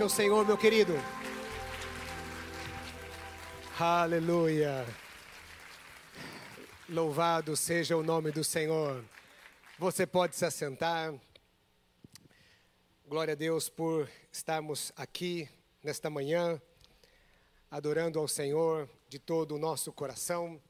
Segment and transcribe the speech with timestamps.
[0.00, 0.94] ao Senhor, meu querido.
[3.78, 4.86] Aleluia.
[6.88, 9.04] Louvado seja o nome do Senhor.
[9.78, 11.12] Você pode se assentar.
[13.06, 15.46] Glória a Deus por estarmos aqui
[15.82, 16.62] nesta manhã,
[17.70, 20.62] adorando ao Senhor de todo o nosso coração.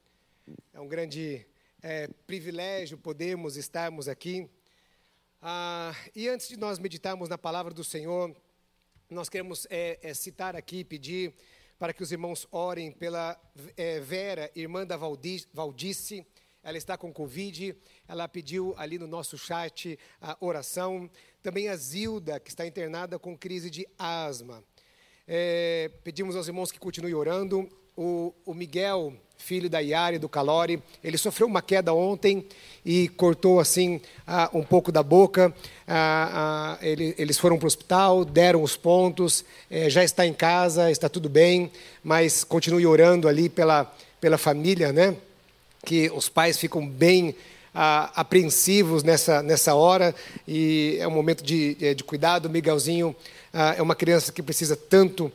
[0.73, 1.47] É um grande
[1.81, 4.51] é, privilégio podermos estarmos aqui.
[5.41, 8.35] Ah, e antes de nós meditarmos na palavra do Senhor,
[9.13, 11.35] nós queremos é, é, citar aqui, pedir
[11.79, 13.39] para que os irmãos orem pela
[13.77, 16.27] é, Vera, irmã da Valdice.
[16.63, 17.77] Ela está com Covid,
[18.07, 21.11] ela pediu ali no nosso chat a oração.
[21.43, 24.63] Também a Zilda, que está internada com crise de asma.
[25.27, 27.69] É, pedimos aos irmãos que continuem orando.
[27.97, 30.81] O, o Miguel, filho da Yari, do Calori.
[31.03, 32.47] Ele sofreu uma queda ontem
[32.87, 35.53] e cortou assim ah, um pouco da boca.
[35.87, 40.33] Ah, ah, ele, eles foram para o hospital, deram os pontos, eh, já está em
[40.33, 41.71] casa, está tudo bem,
[42.03, 45.17] mas continue orando ali pela, pela família, né?
[45.85, 47.35] Que os pais ficam bem
[47.75, 50.15] apreensivos nessa, nessa hora
[50.47, 52.47] e é um momento de, de cuidado.
[52.47, 53.17] O Miguelzinho
[53.77, 55.33] é uma criança que precisa tanto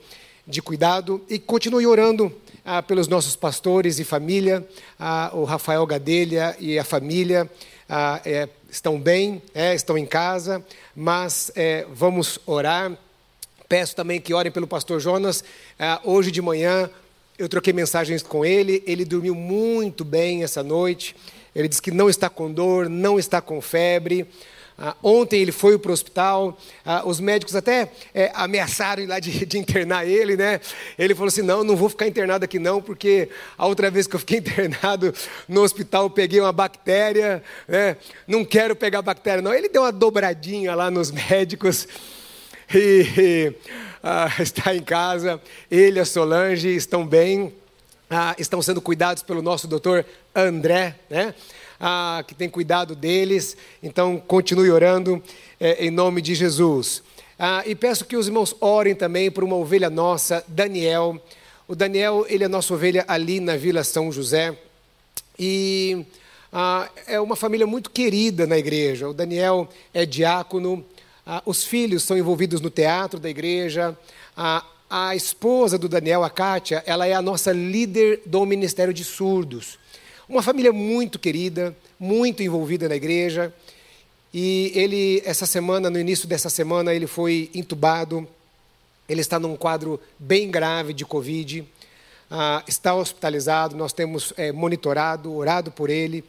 [0.48, 2.32] de cuidado e continue orando
[2.64, 4.66] ah, pelos nossos pastores e família,
[4.98, 7.50] ah, o Rafael Gadelha e a família
[7.90, 10.64] ah, é, estão bem, é, estão em casa,
[10.96, 12.98] mas é, vamos orar.
[13.68, 15.44] Peço também que orem pelo pastor Jonas.
[15.78, 16.90] Ah, hoje de manhã
[17.38, 21.16] eu troquei mensagens com ele, ele dormiu muito bem essa noite.
[21.56, 24.28] Ele disse que não está com dor, não está com febre.
[24.80, 29.20] Ah, ontem ele foi para o hospital, ah, os médicos até é, ameaçaram ir lá
[29.20, 30.62] de, de, internar ele, né?
[31.00, 34.16] Ele falou assim: não, não vou ficar internado aqui não, porque a outra vez que
[34.16, 35.12] eu fiquei internado
[35.48, 37.98] no hospital eu peguei uma bactéria, né?
[38.28, 39.52] Não quero pegar bactéria não.
[39.52, 41.88] Ele deu uma dobradinha lá nos médicos
[42.76, 43.54] e
[44.04, 45.42] ah, está em casa.
[45.72, 47.52] Ele e a Solange estão bem,
[48.12, 50.06] ah, estão sendo cuidados pelo nosso doutor
[50.36, 51.34] André, né?
[51.80, 53.56] Ah, que tem cuidado deles.
[53.82, 55.22] Então, continue orando
[55.60, 57.04] é, em nome de Jesus.
[57.40, 61.22] Ah, e peço que os irmãos orem também por uma ovelha nossa, Daniel.
[61.68, 64.58] O Daniel, ele é nossa ovelha ali na Vila São José.
[65.38, 66.06] E
[66.52, 69.08] ah, é uma família muito querida na igreja.
[69.08, 70.84] O Daniel é diácono,
[71.26, 73.98] ah, os filhos são envolvidos no teatro da igreja.
[74.36, 79.04] Ah, a esposa do Daniel, a Kátia, ela é a nossa líder do Ministério de
[79.04, 79.78] Surdos.
[80.30, 83.54] Uma família muito querida, muito envolvida na igreja.
[84.34, 88.28] E ele, essa semana, no início dessa semana, ele foi entubado.
[89.08, 91.64] Ele está num quadro bem grave de Covid.
[92.30, 93.78] Ah, está hospitalizado.
[93.78, 96.26] Nós temos é, monitorado, orado por ele.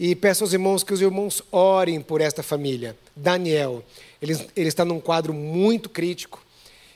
[0.00, 2.96] E peço aos irmãos que os irmãos orem por esta família.
[3.14, 3.84] Daniel,
[4.22, 6.42] ele, ele está num quadro muito crítico.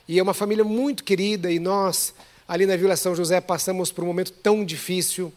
[0.07, 1.51] E é uma família muito querida.
[1.51, 2.15] E nós,
[2.47, 5.31] ali na Vila São José, passamos por um momento tão difícil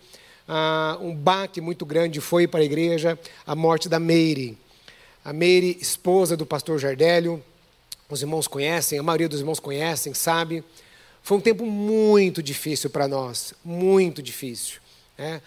[0.53, 3.16] ah, um baque muito grande foi para a igreja
[3.47, 4.59] a morte da Meire.
[5.25, 7.41] A Meire, esposa do pastor Jardélio,
[8.09, 10.65] os irmãos conhecem, a maioria dos irmãos conhecem, sabe.
[11.22, 14.81] Foi um tempo muito difícil para nós, muito difícil.
[15.16, 15.41] Né?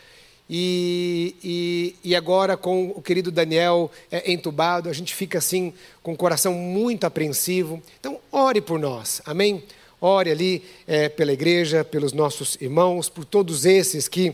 [0.49, 6.13] E, e, e, agora, com o querido Daniel é, entubado, a gente fica assim, com
[6.13, 7.83] o coração muito apreensivo.
[7.99, 9.65] Então, ore por nós, amém?
[9.99, 14.33] Ore ali é, pela igreja, pelos nossos irmãos, por todos esses que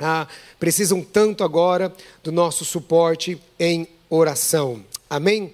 [0.00, 0.26] ah,
[0.58, 4.82] precisam tanto agora do nosso suporte em oração.
[5.08, 5.52] Amém?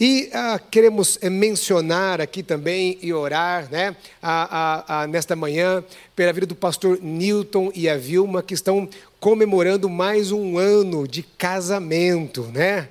[0.00, 5.82] E ah, queremos eh, mencionar aqui também e orar né, a, a, a, nesta manhã
[6.14, 11.24] pela vida do pastor Newton e a Vilma, que estão comemorando mais um ano de
[11.24, 12.44] casamento.
[12.44, 12.88] Né?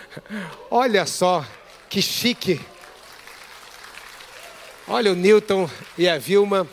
[0.70, 1.46] Olha só,
[1.88, 2.60] que chique.
[4.86, 6.68] Olha o Newton e a Vilma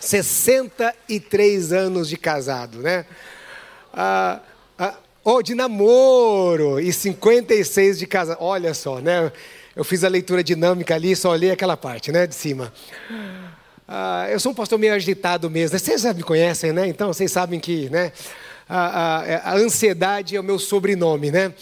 [0.00, 3.06] 63 anos de casado, né?
[3.92, 4.40] Ah,
[4.78, 8.36] ah, oh, de namoro e 56 de casa.
[8.40, 9.32] Olha só, né?
[9.74, 12.72] Eu fiz a leitura dinâmica ali, só olhei aquela parte, né, de cima.
[13.86, 15.74] Ah, eu sou um pastor meio agitado mesmo.
[15.74, 15.78] Né?
[15.78, 16.88] Vocês já me conhecem, né?
[16.88, 18.12] Então vocês sabem que, né?
[18.68, 21.52] A, a, a ansiedade é o meu sobrenome, né?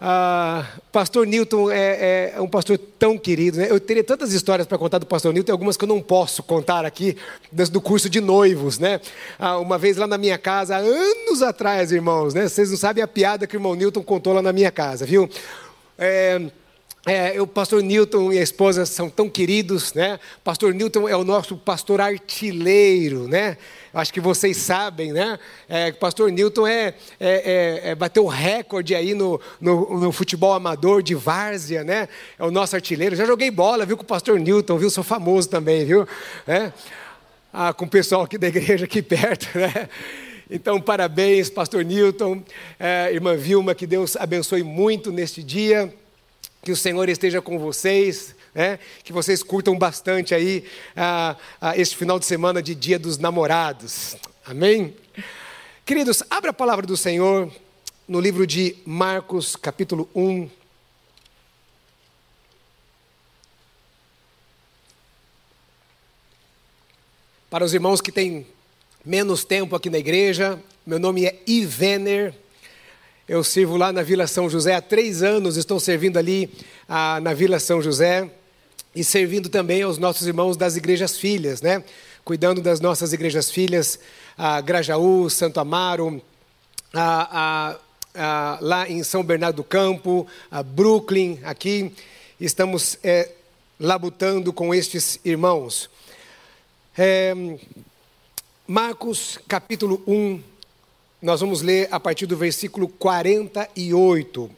[0.00, 3.58] Ah, pastor Newton é, é, um pastor tão querido.
[3.58, 3.66] Né?
[3.68, 6.84] Eu teria tantas histórias para contar do pastor Newton, algumas que eu não posso contar
[6.84, 7.16] aqui,
[7.50, 8.78] do curso de noivos.
[8.78, 9.00] Né?
[9.38, 12.48] Ah, uma vez lá na minha casa, anos atrás, irmãos, né?
[12.48, 15.28] vocês não sabem a piada que o irmão Newton contou lá na minha casa, viu?
[15.98, 16.40] É,
[17.08, 20.20] é, o pastor Newton e a esposa são tão queridos, né?
[20.44, 23.56] Pastor Newton é o nosso pastor artilheiro, né?
[23.94, 25.38] Acho que vocês sabem, né?
[25.66, 31.02] É, pastor Newton é, é, é, é bateu recorde aí no, no, no, futebol amador
[31.02, 32.10] de várzea, né?
[32.38, 33.16] É o nosso artilheiro.
[33.16, 34.90] Já joguei bola, viu, com o pastor Newton, viu?
[34.90, 36.06] Sou famoso também, viu?
[36.46, 36.70] É?
[37.50, 39.88] Ah, com o pessoal aqui da igreja aqui perto, né?
[40.50, 42.42] Então, parabéns, pastor Newton,
[42.78, 45.90] é, irmã Vilma, que Deus abençoe muito neste dia
[46.62, 48.78] que o Senhor esteja com vocês, né?
[49.04, 50.64] que vocês curtam bastante aí
[50.96, 54.16] ah, ah, este final de semana de Dia dos Namorados.
[54.44, 54.94] Amém?
[55.84, 57.50] Queridos, abra a palavra do Senhor
[58.06, 60.50] no livro de Marcos, capítulo 1.
[67.50, 68.46] Para os irmãos que têm
[69.04, 72.34] menos tempo aqui na igreja, meu nome é Ivener.
[73.28, 76.50] Eu sirvo lá na Vila São José há três anos, estou servindo ali
[76.88, 78.30] ah, na Vila São José
[78.96, 81.84] e servindo também aos nossos irmãos das igrejas filhas, né?
[82.24, 83.98] Cuidando das nossas igrejas filhas,
[84.38, 86.22] ah, Grajaú, Santo Amaro,
[86.94, 87.76] ah,
[88.62, 90.26] lá em São Bernardo do Campo,
[90.74, 91.92] Brooklyn, aqui.
[92.40, 93.30] Estamos é,
[93.78, 95.90] labutando com estes irmãos.
[96.96, 97.34] É,
[98.66, 100.42] Marcos capítulo 1,
[101.20, 104.50] nós vamos ler a partir do versículo 48.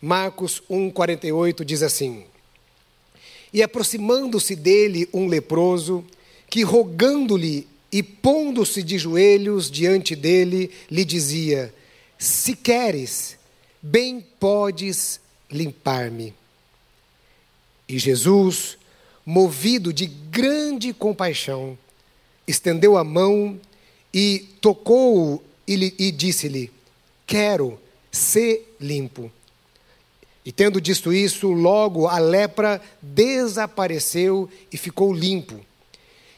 [0.00, 2.24] Marcos 1, 48 diz assim:
[3.52, 6.04] E aproximando-se dele um leproso,
[6.50, 11.74] que rogando-lhe e pondo-se de joelhos diante dele, lhe dizia:
[12.18, 13.38] Se queres,
[13.80, 15.18] bem podes
[15.50, 16.34] limpar-me.
[17.88, 18.76] E Jesus,
[19.24, 21.78] movido de grande compaixão,
[22.46, 23.58] estendeu a mão
[24.12, 26.70] e tocou-o e, e disse-lhe:
[27.26, 27.78] Quero
[28.10, 29.30] ser limpo.
[30.44, 35.60] E tendo dito isso, logo a lepra desapareceu e ficou limpo.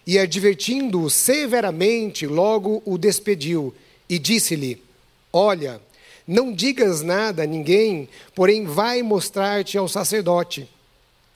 [0.06, 3.74] E advertindo-o severamente, logo o despediu
[4.08, 4.82] e disse-lhe:
[5.30, 5.80] Olha,
[6.26, 10.66] não digas nada a ninguém, porém vai mostrar-te ao sacerdote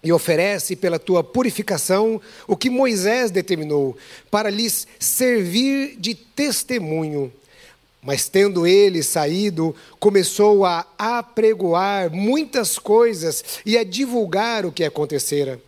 [0.03, 3.97] e oferece pela tua purificação o que Moisés determinou,
[4.31, 7.33] para lhes servir de testemunho.
[8.05, 15.61] Mas tendo ele saído, começou a apregoar muitas coisas e a divulgar o que acontecera.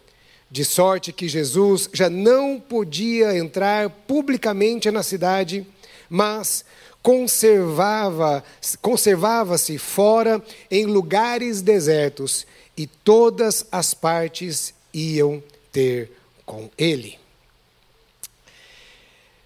[0.50, 5.64] De sorte que Jesus já não podia entrar publicamente na cidade,
[6.10, 6.64] mas
[7.02, 8.42] conservava
[8.82, 12.46] conservava-se fora em lugares desertos
[12.76, 16.10] e todas as partes iam ter
[16.44, 17.18] com ele.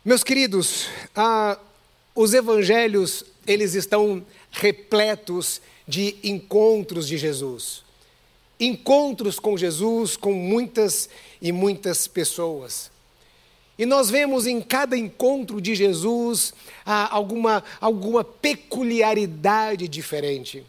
[0.05, 1.59] Meus queridos, ah,
[2.19, 7.85] os evangelhos, eles estão repletos de encontros de Jesus.
[8.59, 11.09] Encontros com Jesus com muitas
[11.41, 12.91] e muitas pessoas.
[13.79, 16.53] E nós vemos em cada encontro de Jesus
[16.85, 20.67] ah, alguma, alguma peculiaridade diferente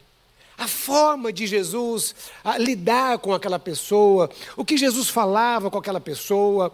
[0.59, 2.13] a forma de Jesus
[2.59, 6.71] lidar com aquela pessoa, o que Jesus falava com aquela pessoa.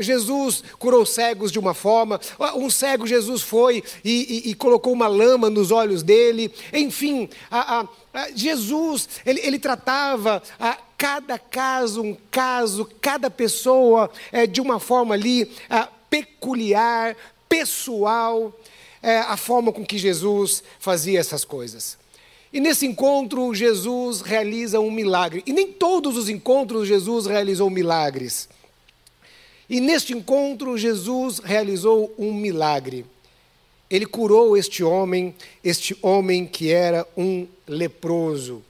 [0.00, 2.20] Jesus curou cegos de uma forma,
[2.54, 6.52] um cego Jesus foi e, e, e colocou uma lama nos olhos dele.
[6.72, 7.28] Enfim,
[8.34, 10.40] Jesus, ele, ele tratava
[10.96, 15.50] cada caso, um caso, cada pessoa é, de uma forma ali
[16.08, 17.16] peculiar,
[17.48, 18.52] pessoal,
[19.02, 21.98] é, a forma com que Jesus fazia essas coisas.
[22.56, 25.42] E nesse encontro, Jesus realiza um milagre.
[25.44, 28.48] E nem todos os encontros Jesus realizou milagres.
[29.68, 33.04] E neste encontro, Jesus realizou um milagre.
[33.90, 38.64] Ele curou este homem, este homem que era um leproso.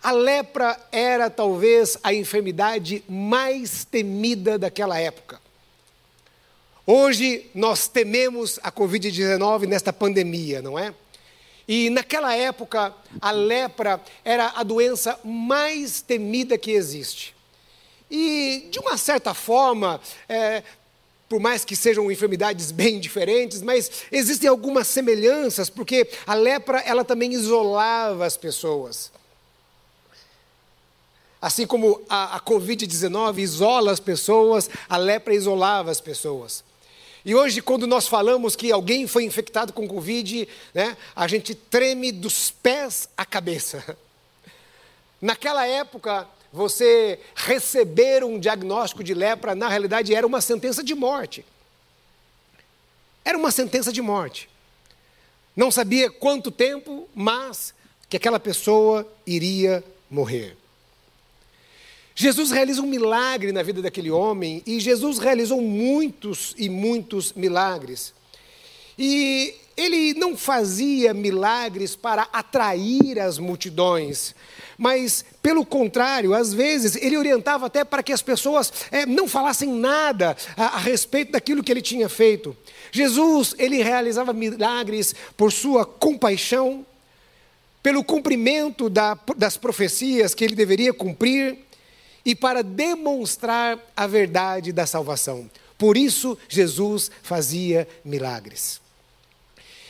[0.00, 5.40] A lepra era talvez a enfermidade mais temida daquela época.
[6.86, 10.94] Hoje nós tememos a Covid-19 nesta pandemia, não é?
[11.66, 17.34] E naquela época, a lepra era a doença mais temida que existe.
[18.10, 20.62] E, de uma certa forma, é,
[21.28, 27.04] por mais que sejam enfermidades bem diferentes, mas existem algumas semelhanças, porque a lepra ela
[27.04, 29.10] também isolava as pessoas.
[31.40, 36.62] Assim como a, a Covid-19 isola as pessoas, a lepra isolava as pessoas.
[37.24, 42.10] E hoje, quando nós falamos que alguém foi infectado com Covid, né, a gente treme
[42.10, 43.96] dos pés à cabeça.
[45.20, 51.44] Naquela época, você receber um diagnóstico de lepra, na realidade, era uma sentença de morte.
[53.24, 54.50] Era uma sentença de morte.
[55.54, 57.72] Não sabia quanto tempo, mas
[58.08, 60.56] que aquela pessoa iria morrer.
[62.14, 68.12] Jesus realiza um milagre na vida daquele homem e Jesus realizou muitos e muitos milagres.
[68.98, 74.34] E ele não fazia milagres para atrair as multidões,
[74.76, 79.70] mas, pelo contrário, às vezes ele orientava até para que as pessoas é, não falassem
[79.70, 82.56] nada a, a, respeito daquilo que ele tinha feito.
[82.90, 86.84] Jesus, ele realizava milagres por sua compaixão,
[87.82, 91.58] pelo cumprimento da, das profecias que ele deveria cumprir
[92.24, 95.50] e para demonstrar a verdade da salvação.
[95.76, 98.80] Por isso, Jesus fazia milagres.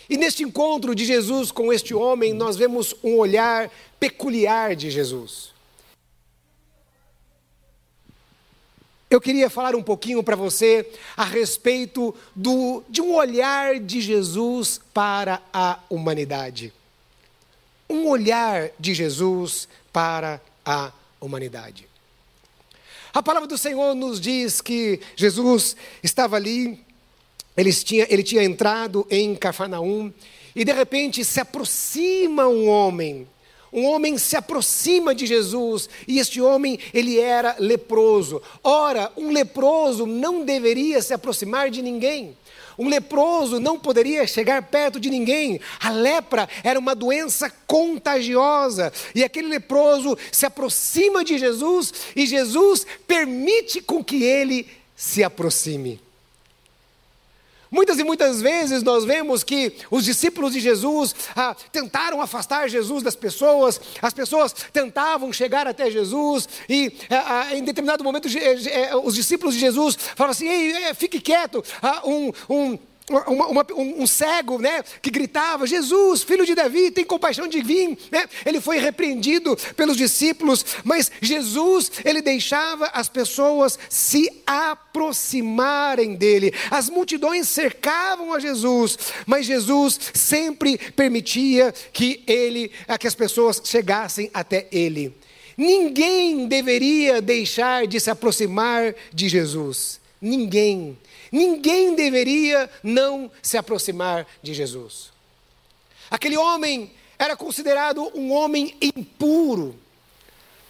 [0.09, 5.53] E neste encontro de Jesus com este homem, nós vemos um olhar peculiar de Jesus.
[9.13, 14.81] Eu queria falar um pouquinho para você a respeito do, de um olhar de Jesus
[14.95, 16.73] para a humanidade.
[17.89, 21.92] Um olhar de Jesus para a humanidade.
[23.15, 26.81] A palavra do Senhor nos diz que Jesus estava ali,
[27.57, 30.13] ele tinha, ele tinha entrado em Cafarnaum,
[30.57, 33.29] e de repente se aproxima um homem.
[33.73, 38.43] Um homem se aproxima de Jesus e este homem, ele era leproso.
[38.63, 42.37] Ora, um leproso não deveria se aproximar de ninguém.
[42.79, 45.61] Um leproso não poderia chegar perto de ninguém.
[45.81, 48.93] A lepra era uma doença contagiosa.
[49.15, 56.01] E aquele leproso se aproxima de Jesus e Jesus permite com que ele se aproxime.
[57.73, 63.03] Muitas e muitas vezes nós vemos que os discípulos de Jesus ah, tentaram afastar Jesus
[63.03, 68.95] das pessoas, as pessoas tentavam chegar até Jesus, e ah, ah em determinado momento eh,
[68.97, 72.79] os discípulos de Jesus falaram assim: Ei, eh, fique quieto, ah, um, um
[73.11, 77.63] uma, uma, um, um, cego, né, que gritava: Jesus, filho de Davi, tem compaixão de
[77.63, 77.97] mim.
[78.11, 78.25] Né?
[78.47, 86.53] Ele foi repreendido pelos discípulos, mas Jesus, ele deixava as pessoas se aproximarem dele.
[86.71, 94.31] As multidões cercavam a Jesus, mas Jesus sempre permitia que ele, que as pessoas chegassem
[94.33, 95.15] até ele.
[95.57, 100.01] Ninguém deveria deixar de se aproximar de Jesus.
[100.21, 100.97] Ninguém.
[101.33, 105.11] Ninguém deveria não se aproximar de Jesus.
[106.11, 109.75] Aquele homem era considerado um homem impuro.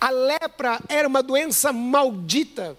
[0.01, 2.77] A lepra era uma doença maldita.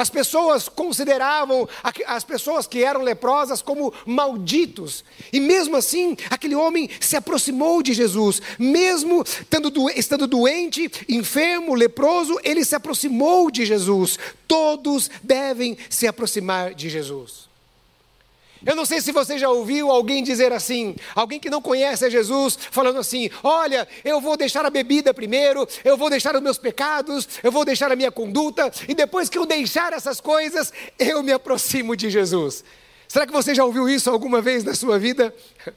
[0.00, 1.68] As pessoas consideravam
[2.06, 5.04] as pessoas que eram leprosas como malditos.
[5.30, 8.40] E mesmo assim, aquele homem se aproximou de Jesus.
[8.58, 9.22] Mesmo
[9.94, 14.18] estando doente, enfermo, leproso, ele se aproximou de Jesus.
[14.48, 17.49] Todos devem se aproximar de Jesus.
[18.64, 22.10] Eu não sei se você já ouviu alguém dizer assim, alguém que não conhece a
[22.10, 26.58] Jesus, falando assim: Olha, eu vou deixar a bebida primeiro, eu vou deixar os meus
[26.58, 31.22] pecados, eu vou deixar a minha conduta, e depois que eu deixar essas coisas, eu
[31.22, 32.62] me aproximo de Jesus.
[33.08, 35.34] Será que você já ouviu isso alguma vez na sua vida?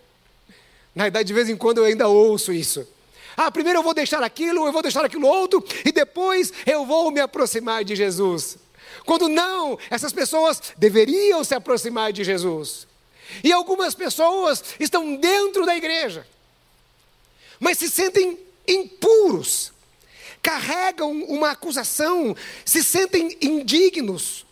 [0.94, 2.88] Na verdade, de vez em quando eu ainda ouço isso.
[3.36, 7.10] Ah, primeiro eu vou deixar aquilo, eu vou deixar aquilo outro, e depois eu vou
[7.10, 8.58] me aproximar de Jesus.
[9.05, 12.88] Quando não, essas pessoas deveriam se aproximar de Jesus.
[13.43, 16.27] E algumas pessoas estão dentro da igreja,
[17.60, 19.72] mas se sentem impuros,
[20.41, 24.45] carregam uma acusação, se sentem indignos.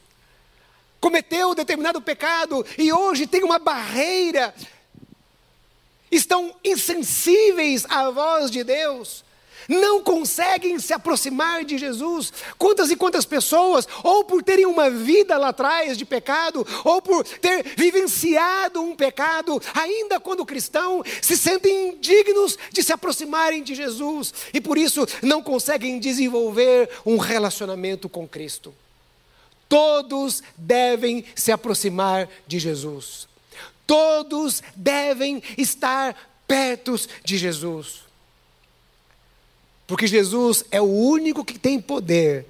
[1.00, 4.53] Cometeu determinado pecado e hoje tem uma barreira,
[6.12, 9.24] estão insensíveis à voz de Deus
[9.68, 12.32] não conseguem se aproximar de Jesus.
[12.58, 17.24] Quantas e quantas pessoas, ou por terem uma vida lá atrás de pecado, ou por
[17.24, 24.34] ter vivenciado um pecado, ainda quando cristão, se sentem indignos de se aproximarem de Jesus
[24.53, 28.74] e por isso não conseguem desenvolver um relacionamento com Cristo.
[29.68, 33.27] Todos devem se aproximar de Jesus.
[33.88, 36.15] Todos devem estar
[36.46, 38.11] perto de Jesus.
[39.91, 42.45] Porque Jesus é o único que tem poder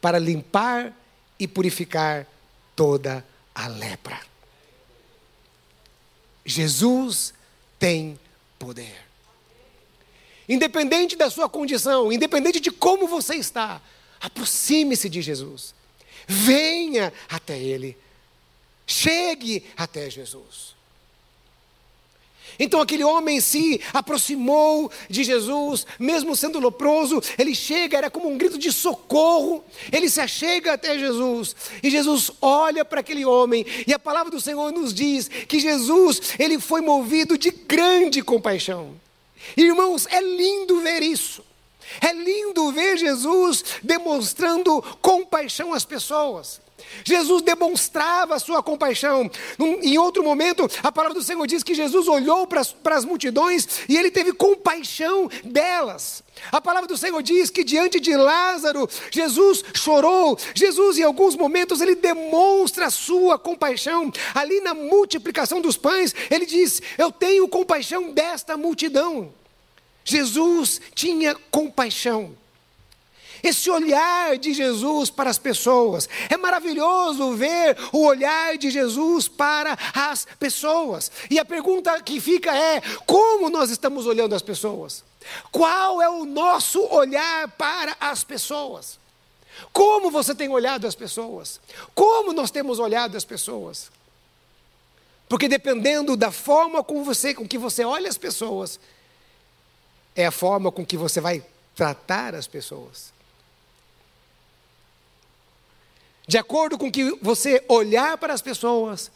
[0.00, 0.92] para limpar
[1.38, 2.26] e purificar
[2.74, 3.24] toda
[3.54, 4.20] a lepra.
[6.44, 7.32] Jesus
[7.78, 8.18] tem
[8.58, 9.06] poder.
[10.48, 13.80] Independente da sua condição, independente de como você está,
[14.20, 15.72] aproxime-se de Jesus.
[16.26, 17.96] Venha até Ele.
[18.84, 20.74] Chegue até Jesus.
[22.58, 28.36] Então aquele homem se aproximou de Jesus, mesmo sendo leproso, ele chega, era como um
[28.36, 33.92] grito de socorro, ele se achega até Jesus, e Jesus olha para aquele homem, e
[33.92, 38.94] a palavra do Senhor nos diz que Jesus, ele foi movido de grande compaixão.
[39.56, 41.44] Irmãos, é lindo ver isso.
[42.00, 46.60] É lindo ver Jesus demonstrando compaixão às pessoas.
[47.04, 49.30] Jesus demonstrava a sua compaixão.
[49.82, 53.04] Em outro momento, a palavra do Senhor diz que Jesus olhou para as, para as
[53.04, 56.22] multidões e ele teve compaixão delas.
[56.52, 60.38] A palavra do Senhor diz que diante de Lázaro, Jesus chorou.
[60.54, 64.12] Jesus, em alguns momentos, ele demonstra a sua compaixão.
[64.34, 69.32] Ali na multiplicação dos pães, ele diz: Eu tenho compaixão desta multidão.
[70.04, 72.34] Jesus tinha compaixão.
[73.42, 76.08] Esse olhar de Jesus para as pessoas.
[76.28, 81.10] É maravilhoso ver o olhar de Jesus para as pessoas.
[81.30, 85.04] E a pergunta que fica é: como nós estamos olhando as pessoas?
[85.50, 88.98] Qual é o nosso olhar para as pessoas?
[89.72, 91.60] Como você tem olhado as pessoas?
[91.94, 93.90] Como nós temos olhado as pessoas?
[95.28, 98.80] Porque dependendo da forma com, você, com que você olha as pessoas,
[100.16, 103.12] é a forma com que você vai tratar as pessoas.
[106.28, 109.10] De acordo com que você olhar para as pessoas,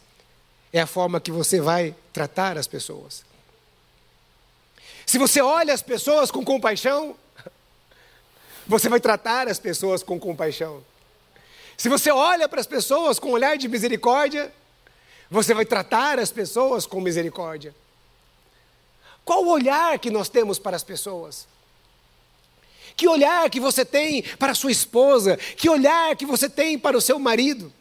[0.73, 3.23] é a forma que você vai tratar as pessoas.
[5.05, 7.15] Se você olha as pessoas com compaixão,
[8.65, 10.83] você vai tratar as pessoas com compaixão.
[11.77, 14.51] Se você olha para as pessoas com um olhar de misericórdia,
[15.29, 17.75] você vai tratar as pessoas com misericórdia.
[19.23, 21.47] Qual o olhar que nós temos para as pessoas?
[22.95, 25.37] Que olhar que você tem para a sua esposa?
[25.37, 27.71] Que olhar que você tem para o seu marido?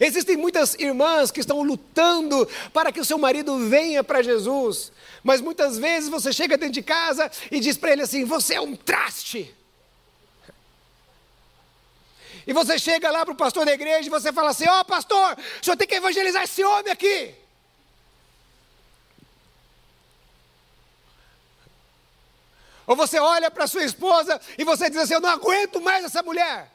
[0.00, 4.92] Existem muitas irmãs que estão lutando para que o seu marido venha para Jesus,
[5.24, 8.60] mas muitas vezes você chega dentro de casa e diz para ele assim: Você é
[8.60, 9.52] um traste.
[12.46, 14.84] E você chega lá para o pastor da igreja e você fala assim: Ó oh,
[14.84, 17.34] pastor, o senhor tem que evangelizar esse homem aqui.
[22.88, 26.22] Ou você olha para sua esposa e você diz assim: Eu não aguento mais essa
[26.22, 26.72] mulher.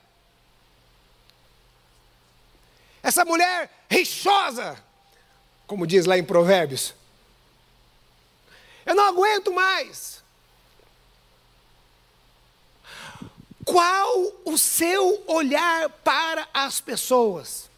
[3.01, 4.81] Essa mulher rixosa,
[5.65, 6.93] como diz lá em Provérbios.
[8.85, 10.21] Eu não aguento mais.
[13.65, 17.71] Qual o seu olhar para as pessoas?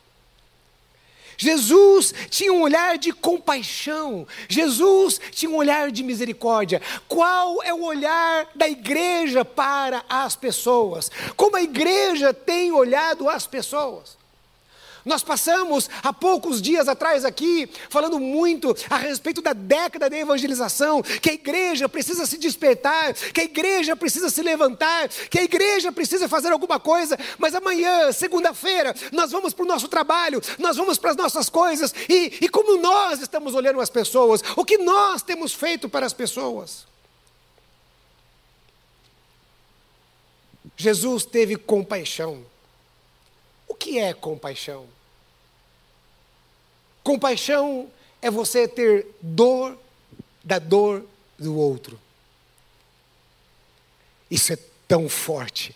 [1.38, 6.82] Jesus tinha um olhar de compaixão, Jesus tinha um olhar de misericórdia.
[7.08, 11.12] Qual é o olhar da igreja para as pessoas?
[11.36, 14.18] Como a igreja tem olhado as pessoas?
[15.06, 21.04] Nós passamos há poucos dias atrás aqui falando muito a respeito da década da evangelização,
[21.04, 25.92] que a igreja precisa se despertar, que a igreja precisa se levantar, que a igreja
[25.92, 30.98] precisa fazer alguma coisa, mas amanhã, segunda-feira, nós vamos para o nosso trabalho, nós vamos
[30.98, 35.22] para as nossas coisas, e, e como nós estamos olhando as pessoas, o que nós
[35.22, 36.88] temos feito para as pessoas.
[40.76, 42.55] Jesus teve compaixão.
[43.76, 44.88] O que é compaixão?
[47.04, 49.78] Compaixão é você ter dor
[50.42, 51.06] da dor
[51.38, 52.00] do outro.
[54.32, 54.58] Isso é
[54.88, 55.76] tão forte.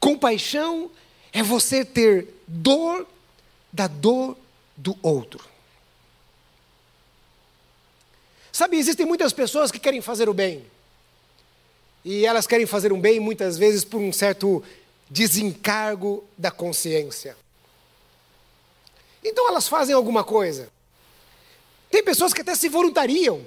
[0.00, 0.90] Compaixão
[1.30, 3.06] é você ter dor
[3.70, 4.38] da dor
[4.74, 5.44] do outro.
[8.50, 10.77] Sabe, existem muitas pessoas que querem fazer o bem.
[12.04, 14.62] E elas querem fazer um bem muitas vezes por um certo
[15.10, 17.36] desencargo da consciência.
[19.24, 20.70] Então elas fazem alguma coisa.
[21.90, 23.44] Tem pessoas que até se voluntariam,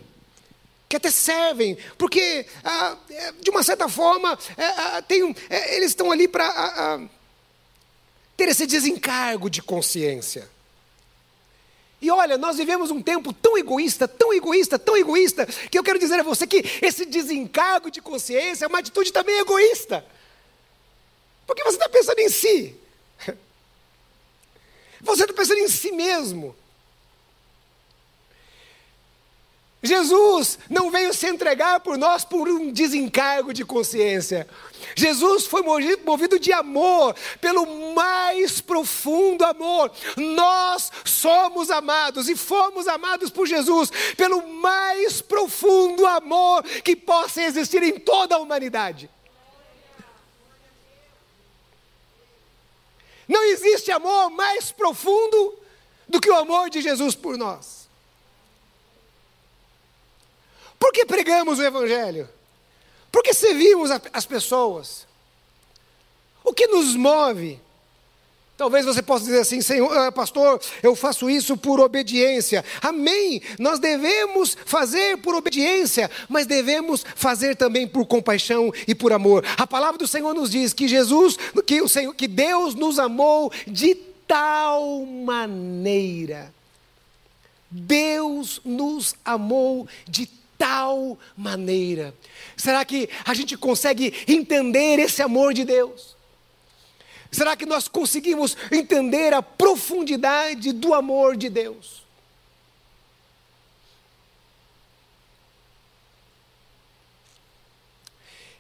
[0.89, 5.91] que até servem, porque ah, é, de uma certa forma é, ah, tem, é, eles
[5.91, 7.01] estão ali para ah, ah,
[8.35, 10.49] ter esse desencargo de consciência.
[12.01, 15.99] E olha, nós vivemos um tempo tão egoísta, tão egoísta, tão egoísta, que eu quero
[15.99, 20.03] dizer a você que esse desencargo de consciência é uma atitude também egoísta.
[21.45, 22.75] Porque você está pensando em si.
[25.01, 26.55] Você está pensando em si mesmo.
[29.83, 34.47] Jesus não veio se entregar por nós por um desencargo de consciência.
[34.95, 39.91] Jesus foi movido de amor, pelo mais profundo amor.
[40.15, 47.81] Nós somos amados e fomos amados por Jesus pelo mais profundo amor que possa existir
[47.81, 49.09] em toda a humanidade.
[53.27, 55.57] Não existe amor mais profundo
[56.07, 57.80] do que o amor de Jesus por nós.
[60.81, 62.27] Por que pregamos o Evangelho?
[63.11, 65.05] Por que servimos as pessoas?
[66.43, 67.59] O que nos move?
[68.57, 72.65] Talvez você possa dizer assim, Senhor, ah, pastor, eu faço isso por obediência.
[72.81, 73.43] Amém.
[73.59, 79.45] Nós devemos fazer por obediência, mas devemos fazer também por compaixão e por amor.
[79.59, 83.51] A palavra do Senhor nos diz que Jesus, que o Senhor, que Deus nos amou
[83.67, 83.93] de
[84.27, 86.51] tal maneira.
[87.69, 92.13] Deus nos amou de tal maneira.
[92.55, 96.15] Será que a gente consegue entender esse amor de Deus?
[97.31, 102.03] Será que nós conseguimos entender a profundidade do amor de Deus?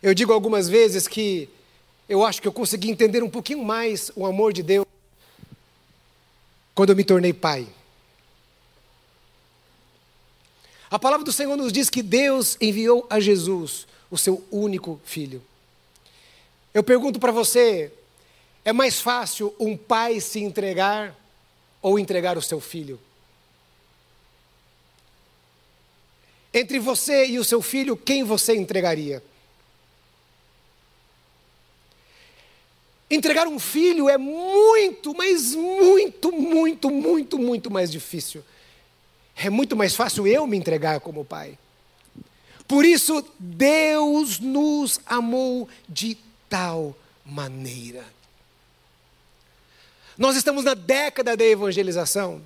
[0.01, 1.47] Eu digo algumas vezes que
[2.09, 4.87] eu acho que eu consegui entender um pouquinho mais o amor de Deus
[6.73, 7.67] quando eu me tornei pai.
[10.91, 15.41] A palavra do Senhor nos diz que Deus enviou a Jesus, o seu único filho.
[16.73, 17.93] Eu pergunto para você:
[18.65, 21.15] é mais fácil um pai se entregar
[21.81, 22.99] ou entregar o seu filho?
[26.53, 29.23] Entre você e o seu filho, quem você entregaria?
[33.09, 38.43] Entregar um filho é muito, mas muito, muito, muito, muito mais difícil.
[39.35, 41.57] É muito mais fácil eu me entregar como pai.
[42.67, 46.17] Por isso, Deus nos amou de
[46.49, 48.05] tal maneira.
[50.17, 52.41] Nós estamos na década da evangelização.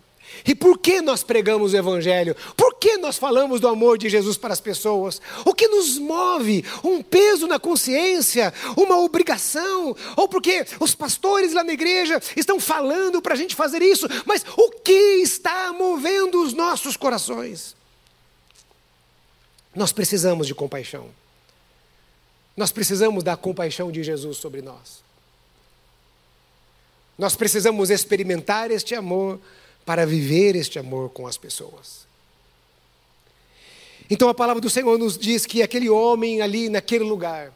[0.46, 2.36] E por que nós pregamos o Evangelho?
[2.56, 5.22] Por que nós falamos do amor de Jesus para as pessoas?
[5.46, 6.64] O que nos move?
[6.84, 8.54] Um peso na consciência?
[8.78, 9.96] Uma obrigação?
[10.16, 14.08] Ou porque os pastores lá na igreja estão falando para a gente fazer isso?
[14.26, 17.76] Mas o que está movendo os nossos corações?
[19.76, 21.10] Nós precisamos de compaixão.
[22.56, 25.04] Nós precisamos da compaixão de Jesus sobre nós.
[27.18, 29.40] Nós precisamos experimentar este amor
[29.86, 32.06] para viver este amor com as pessoas.
[34.10, 37.54] Então a palavra do Senhor nos diz que aquele homem ali naquele lugar,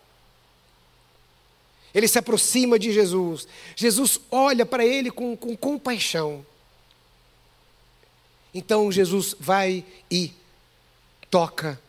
[1.93, 6.45] ele se aproxima de Jesus, Jesus olha para ele com, com compaixão.
[8.53, 10.33] Então Jesus vai e
[11.29, 11.79] toca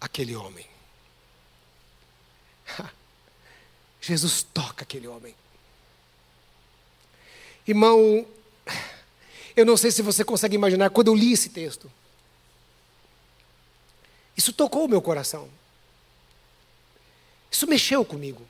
[0.00, 0.66] aquele homem.
[4.00, 5.34] Jesus toca aquele homem.
[7.66, 8.26] Irmão,
[9.60, 11.90] eu não sei se você consegue imaginar, quando eu li esse texto,
[14.36, 15.48] isso tocou o meu coração.
[17.50, 18.42] Isso mexeu comigo.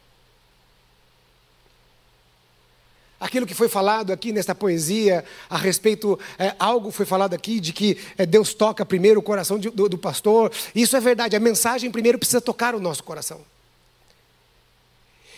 [3.21, 7.73] Aquilo que foi falado aqui nesta poesia, a respeito, é, algo foi falado aqui de
[7.73, 10.53] que é, Deus toca primeiro o coração de, do, do pastor.
[10.75, 13.41] Isso é verdade, a mensagem primeiro precisa tocar o nosso coração.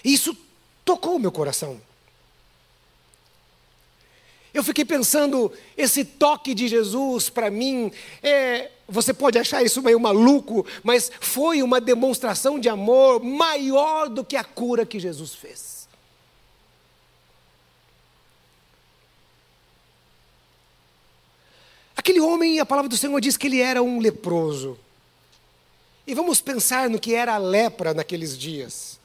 [0.05, 0.37] Isso
[0.85, 1.81] tocou o meu coração.
[4.53, 10.01] Eu fiquei pensando, esse toque de Jesus para mim, é, você pode achar isso meio
[10.01, 15.89] maluco, mas foi uma demonstração de amor maior do que a cura que Jesus fez.
[21.97, 24.79] Aquele homem, a palavra do Senhor diz que ele era um leproso.
[26.07, 29.00] E vamos pensar no que era a lepra naqueles dias.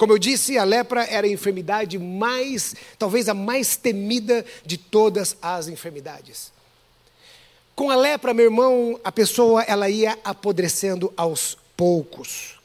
[0.00, 5.36] Como eu disse, a lepra era a enfermidade mais, talvez a mais temida de todas
[5.42, 6.50] as enfermidades.
[7.76, 12.58] Com a lepra, meu irmão, a pessoa ela ia apodrecendo aos poucos.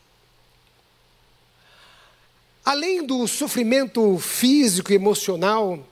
[2.63, 5.85] Além do sofrimento físico e emocional,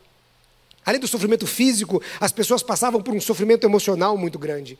[0.85, 4.79] além do sofrimento físico, as pessoas passavam por um sofrimento emocional muito grande.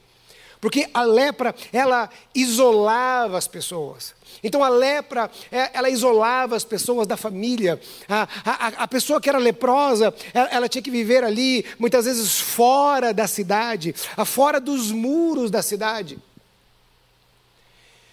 [0.64, 4.16] Porque a lepra, ela isolava as pessoas.
[4.42, 7.78] Então a lepra, é, ela isolava as pessoas da família.
[8.08, 12.40] A, a, a pessoa que era leprosa, ela, ela, tinha que viver ali, muitas vezes
[12.40, 13.94] fora da cidade,
[14.26, 16.18] fora dos muros da cidade.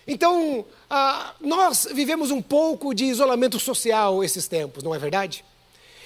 [0.04, 0.64] Então,
[1.40, 5.44] nós vivemos um pouco de isolamento social esses tempos, não é verdade?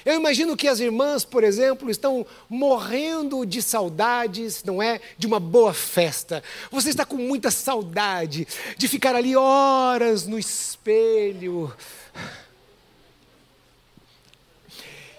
[0.05, 5.01] Eu imagino que as irmãs, por exemplo, estão morrendo de saudades, não é?
[5.17, 6.43] De uma boa festa.
[6.71, 11.75] Você está com muita saudade de ficar ali horas no espelho.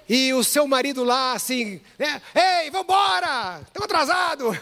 [0.08, 2.21] E o seu marido lá assim, né?
[2.36, 3.62] Ei, vambora!
[3.65, 4.58] Estamos atrasados!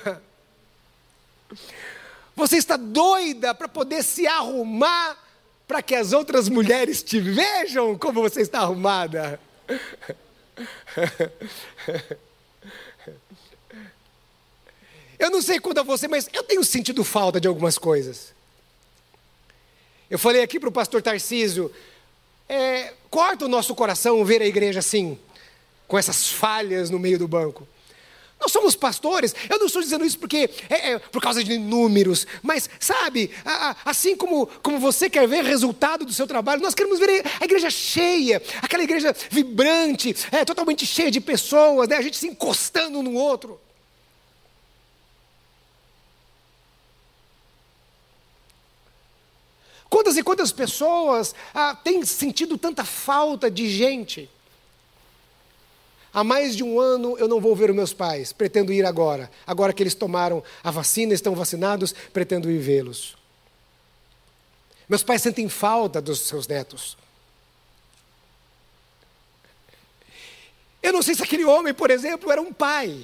[2.36, 5.18] Você está doida para poder se arrumar
[5.68, 9.40] para que as outras mulheres te vejam como você está arrumada.
[15.20, 18.34] Eu não sei quanto a você, mas eu tenho sentido falta de algumas coisas.
[20.10, 21.72] Eu falei aqui para o pastor Tarcísio,
[22.48, 25.18] é, corta o nosso coração ver a igreja assim.
[25.88, 27.68] com essas falhas no meio do banco.
[28.44, 32.28] Nós somos pastores, eu não estou dizendo isso porque é, é por causa de números,
[32.42, 36.76] mas sabe, a, a, assim como, como você quer ver resultado do seu trabalho, nós
[36.76, 42.02] queremos ver a igreja cheia, aquela igreja vibrante, é, totalmente cheia de pessoas, né, a
[42.02, 43.58] gente se encostando no outro.
[49.90, 54.30] Quantas e quantas pessoas ah, têm sentido tanta falta de gente?
[56.14, 59.32] Há mais de um ano eu não vou ver os meus pais, pretendo ir agora.
[59.48, 63.18] Agora que eles tomaram a vacina, estão vacinados, pretendo ir vê-los.
[64.88, 66.96] Meus pais sentem falta dos seus netos.
[70.84, 73.04] Eu não sei se aquele homem, por exemplo, era um pai.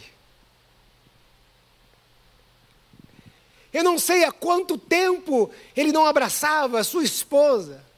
[3.74, 7.89] Eu não sei há quanto tempo ele não abraçava sua esposa.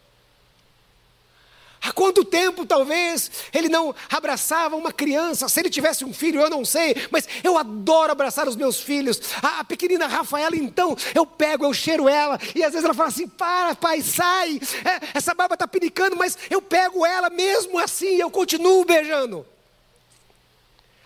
[1.83, 5.49] Há quanto tempo, talvez, ele não abraçava uma criança?
[5.49, 9.19] Se ele tivesse um filho, eu não sei, mas eu adoro abraçar os meus filhos.
[9.41, 13.09] A, a pequenina Rafaela, então, eu pego, eu cheiro ela, e às vezes ela fala
[13.09, 18.15] assim: para, pai, sai, é, essa baba está pinicando, mas eu pego ela mesmo assim,
[18.15, 19.43] eu continuo beijando.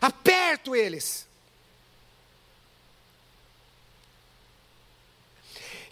[0.01, 1.24] Aperto eles.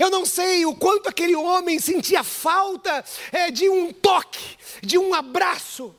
[0.03, 5.13] Eu não sei o quanto aquele homem sentia falta é, de um toque, de um
[5.13, 5.95] abraço.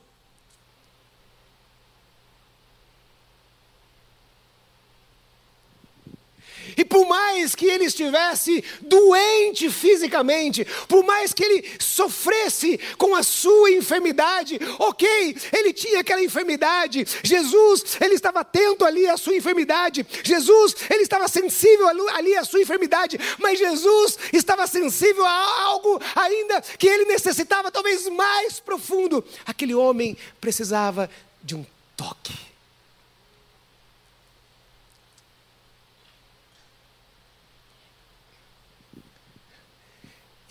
[6.76, 13.22] E por mais que ele estivesse doente fisicamente, por mais que ele sofresse com a
[13.22, 17.06] sua enfermidade, ok, ele tinha aquela enfermidade.
[17.22, 20.06] Jesus, ele estava atento ali à sua enfermidade.
[20.22, 23.18] Jesus, ele estava sensível ali à sua enfermidade.
[23.38, 29.24] Mas Jesus estava sensível a algo ainda que ele necessitava, talvez mais profundo.
[29.46, 31.10] Aquele homem precisava
[31.42, 31.64] de um
[31.96, 32.53] toque.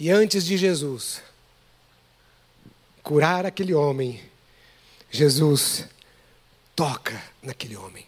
[0.04, 1.22] E antes de Jesus
[3.02, 4.22] curar aquele homem,
[5.10, 5.88] Jesus
[6.76, 8.06] toca naquele homem.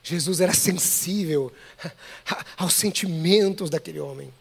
[0.00, 1.52] Jesus era sensível
[2.56, 4.32] aos sentimentos daquele homem.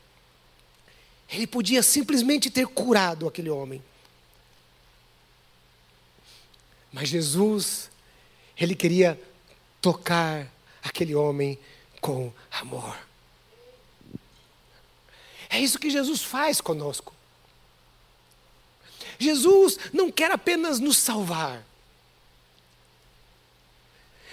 [1.27, 3.84] Ele podia simplesmente ter curado aquele homem.
[6.93, 7.89] Mas Jesus,
[8.56, 9.19] ele queria
[9.82, 10.47] tocar
[10.84, 11.58] aquele homem
[11.99, 13.08] com amor.
[15.49, 17.13] É isso que Jesus faz conosco.
[19.19, 21.63] Jesus não quer apenas nos salvar.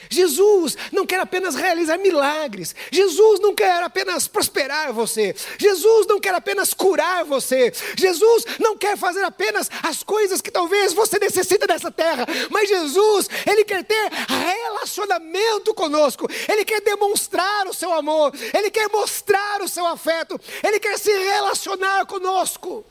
[0.09, 2.75] Jesus não quer apenas realizar milagres.
[2.91, 5.35] Jesus não quer apenas prosperar você.
[5.59, 7.73] Jesus não quer apenas curar você.
[7.97, 12.27] Jesus não quer fazer apenas as coisas que talvez você necessita dessa terra.
[12.51, 16.29] Mas Jesus, Ele quer ter relacionamento conosco.
[16.49, 18.33] Ele quer demonstrar o seu amor.
[18.57, 20.41] Ele quer mostrar o seu afeto.
[20.63, 22.85] Ele quer se relacionar conosco.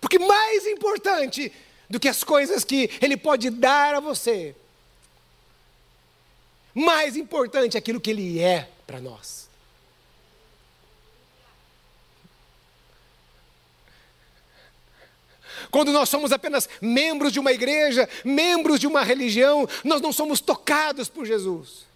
[0.00, 1.50] Porque mais importante
[1.94, 4.52] do que as coisas que Ele pode dar a você.
[6.74, 9.48] Mais importante é aquilo que Ele é para nós.
[15.70, 20.40] Quando nós somos apenas membros de uma igreja, membros de uma religião, nós não somos
[20.40, 21.86] tocados por Jesus.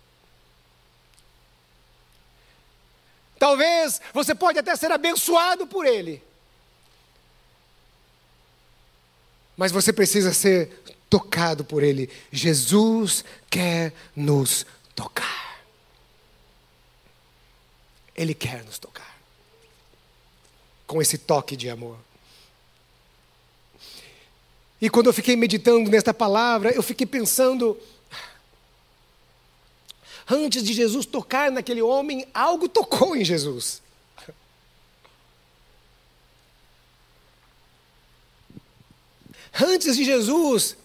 [3.36, 6.22] Talvez você pode até ser abençoado por Ele,
[9.58, 10.70] mas você precisa ser
[11.10, 12.08] tocado por Ele.
[12.30, 15.64] Jesus quer nos tocar.
[18.14, 19.18] Ele quer nos tocar.
[20.86, 21.98] Com esse toque de amor.
[24.80, 27.76] E quando eu fiquei meditando nesta palavra, eu fiquei pensando.
[30.30, 33.82] Antes de Jesus tocar naquele homem, algo tocou em Jesus.
[39.52, 40.76] Antes de Jesus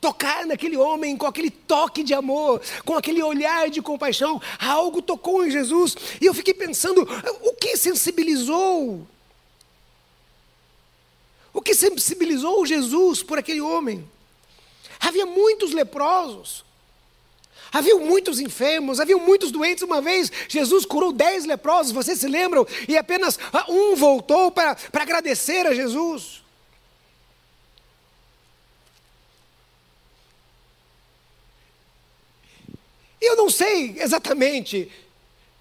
[0.00, 5.44] tocar naquele homem com aquele toque de amor, com aquele olhar de compaixão, algo tocou
[5.44, 7.02] em Jesus, e eu fiquei pensando,
[7.42, 9.06] o que sensibilizou?
[11.52, 14.08] O que sensibilizou Jesus por aquele homem?
[15.00, 16.64] Havia muitos leprosos,
[17.70, 19.82] Havia muitos enfermos, havia muitos doentes.
[19.82, 22.66] Uma vez Jesus curou dez leprosos, vocês se lembram?
[22.88, 23.38] E apenas
[23.68, 26.42] um voltou para, para agradecer a Jesus.
[33.20, 34.90] Eu não sei exatamente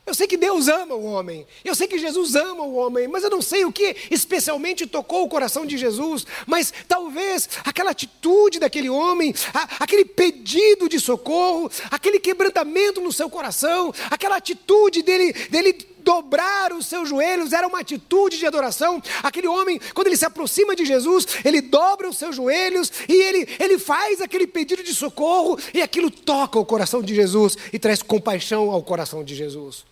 [0.06, 3.26] Eu sei que Deus ama o homem, eu sei que Jesus ama o homem, mas
[3.26, 6.26] eu não sei o que especialmente tocou o coração de Jesus.
[6.46, 13.30] Mas talvez aquela atitude daquele homem, a, aquele pedido de socorro, aquele quebrantamento no seu
[13.30, 15.74] coração, aquela atitude dele, dele
[16.08, 19.04] dobrar os seus joelhos era uma atitude de adoração.
[19.22, 23.46] Aquele homem, quando ele se aproxima de Jesus, ele dobra os seus joelhos e ele,
[23.60, 28.02] ele faz aquele pedido de socorro, e aquilo toca o coração de Jesus e traz
[28.02, 29.84] compaixão ao coração de Jesus.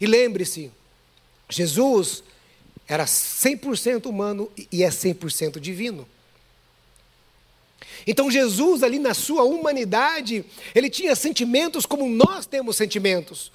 [0.00, 0.70] E lembre-se,
[1.50, 2.22] Jesus
[2.86, 6.06] era 100% humano e é 100% divino.
[8.06, 10.44] Então Jesus ali na sua humanidade,
[10.76, 13.50] ele tinha sentimentos como nós temos sentimentos.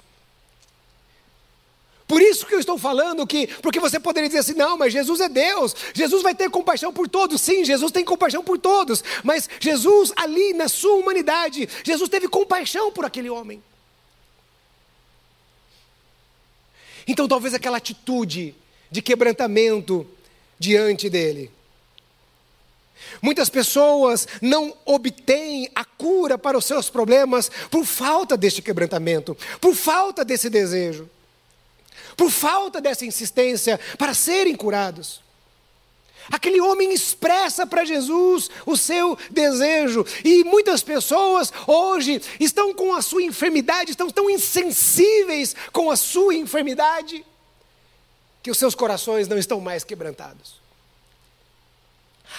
[2.12, 5.18] Por isso que eu estou falando que, porque você poderia dizer assim, não, mas Jesus
[5.18, 7.40] é Deus, Jesus vai ter compaixão por todos.
[7.40, 12.92] Sim, Jesus tem compaixão por todos, mas Jesus ali na sua humanidade, Jesus teve compaixão
[12.92, 13.62] por aquele homem.
[17.08, 18.54] Então, talvez aquela atitude
[18.90, 20.06] de quebrantamento
[20.58, 21.50] diante dele.
[23.22, 29.74] Muitas pessoas não obtêm a cura para os seus problemas por falta deste quebrantamento, por
[29.74, 31.08] falta desse desejo,
[32.16, 35.20] por falta dessa insistência para serem curados.
[36.30, 40.06] Aquele homem expressa para Jesus o seu desejo.
[40.24, 46.34] E muitas pessoas hoje estão com a sua enfermidade, estão tão insensíveis com a sua
[46.34, 47.24] enfermidade,
[48.42, 50.61] que os seus corações não estão mais quebrantados.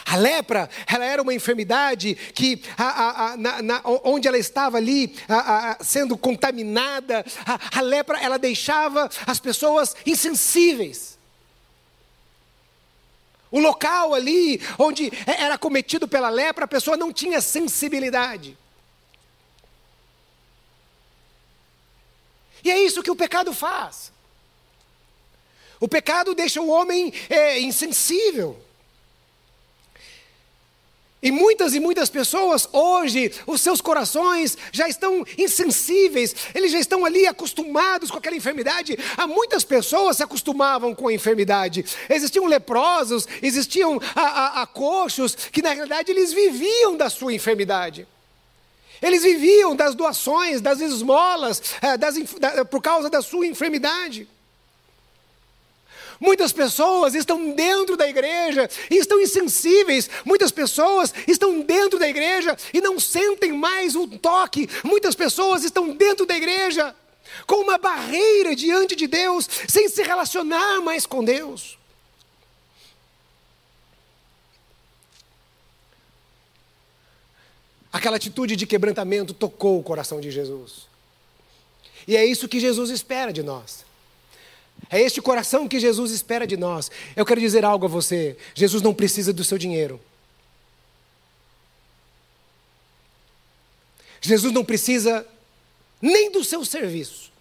[0.06, 4.78] A lepra, ela era uma enfermidade que, a, a, a, na, na, onde ela estava
[4.78, 5.16] ali,
[5.82, 7.26] sendo contaminada,
[7.74, 11.18] a lepra, ela deixava as pessoas insensíveis.
[13.52, 18.58] O local ali onde era cometido pela lepra, a pessoa não tinha sensibilidade.
[22.64, 24.12] E é isso que o pecado faz.
[25.80, 28.63] O pecado deixa o homem é, insensível.
[31.24, 37.06] E muitas e muitas pessoas hoje, os seus corações já estão insensíveis, eles já estão
[37.06, 39.00] ali acostumados com aquela enfermidade.
[39.16, 41.86] Há muitas pessoas se acostumavam com a enfermidade.
[42.10, 48.06] Existiam leprosos, existiam a, a, a coxos, que na realidade eles viviam da sua enfermidade.
[49.02, 54.28] Eles viviam das doações, das esmolas, é, das, da, por causa da sua enfermidade.
[56.20, 60.10] Muitas pessoas estão dentro da igreja e estão insensíveis.
[60.26, 64.70] Muitas pessoas estão dentro da igreja e não sentem mais o toque.
[64.84, 66.96] Muitas pessoas estão dentro da igreja
[67.48, 71.78] com uma barreira diante de Deus, sem se relacionar mais com Deus.
[77.92, 80.88] Aquela atitude de quebrantamento tocou o coração de Jesus.
[82.08, 83.83] E é isso que Jesus espera de nós.
[84.94, 86.92] É este coração que Jesus espera de nós.
[87.16, 90.00] Eu quero dizer algo a você: Jesus não precisa do seu dinheiro.
[94.22, 95.28] Jesus não precisa
[96.00, 97.32] nem do seu serviço.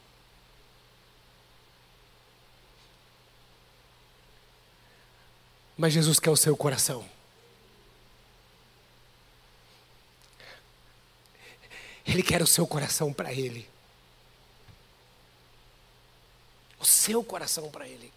[5.76, 7.04] Mas Jesus quer o seu coração.
[12.06, 13.70] Ele quer o seu coração para Ele
[16.82, 18.12] o seu coração para Ele.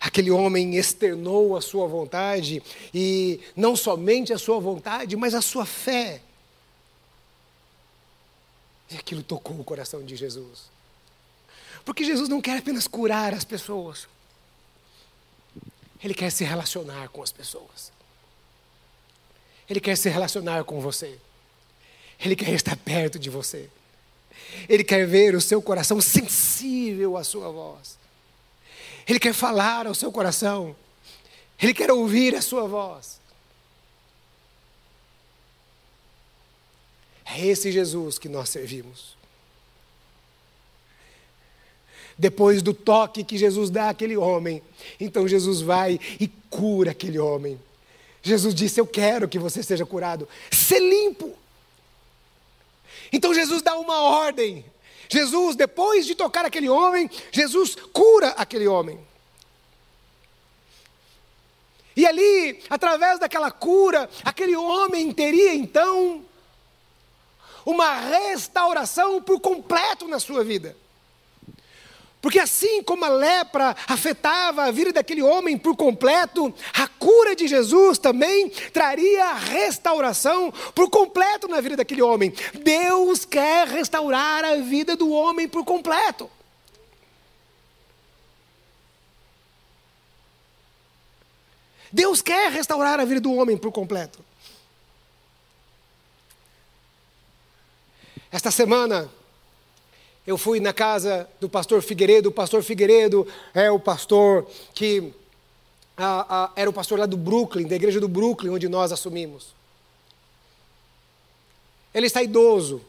[0.00, 2.62] Aquele homem externou a sua vontade,
[2.94, 6.22] e não somente a sua vontade, mas a sua fé.
[8.90, 10.70] E aquilo tocou o coração de Jesus.
[11.84, 14.06] Porque Jesus não quer apenas curar as pessoas,
[16.02, 17.90] Ele quer se relacionar com as pessoas.
[19.68, 21.18] Ele quer se relacionar com você.
[22.20, 23.70] Ele quer estar perto de você.
[24.68, 27.98] Ele quer ver o seu coração sensível à sua voz.
[29.08, 30.76] Ele quer falar ao seu coração.
[31.60, 33.20] Ele quer ouvir a sua voz.
[37.24, 39.16] É esse Jesus que nós servimos.
[42.18, 44.62] Depois do toque que Jesus dá àquele homem,
[45.00, 47.58] então Jesus vai e cura aquele homem.
[48.22, 50.28] Jesus disse: Eu quero que você seja curado.
[50.50, 51.36] Ser limpo.
[53.12, 54.64] Então Jesus dá uma ordem.
[55.08, 58.98] Jesus, depois de tocar aquele homem, Jesus cura aquele homem.
[61.94, 66.24] E ali, através daquela cura, aquele homem teria então
[67.66, 70.76] uma restauração por completo na sua vida.
[72.22, 77.48] Porque assim como a lepra afetava a vida daquele homem por completo, a cura de
[77.48, 82.32] Jesus também traria restauração por completo na vida daquele homem.
[82.54, 86.30] Deus quer restaurar a vida do homem por completo.
[91.90, 94.24] Deus quer restaurar a vida do homem por completo.
[98.30, 99.10] Esta semana,
[100.26, 102.28] eu fui na casa do pastor Figueiredo.
[102.28, 105.12] O pastor Figueiredo é o pastor que
[105.96, 109.48] a, a, era o pastor lá do Brooklyn, da igreja do Brooklyn, onde nós assumimos.
[111.92, 112.80] Ele está idoso.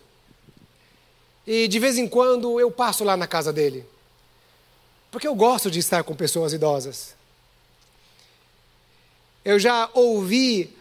[1.45, 3.85] E de vez em quando eu passo lá na casa dele.
[5.11, 7.15] Porque eu gosto de estar com pessoas idosas.
[9.43, 10.75] Eu já ouvi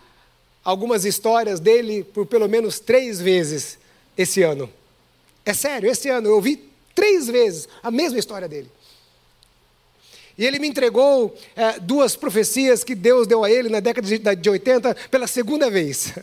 [0.62, 3.78] algumas histórias dele por pelo menos três vezes
[4.16, 4.70] esse ano.
[5.44, 8.70] É sério, esse ano eu ouvi três vezes a mesma história dele.
[10.36, 14.18] E ele me entregou é, duas profecias que Deus deu a ele na década de,
[14.18, 16.14] de 80 pela segunda vez.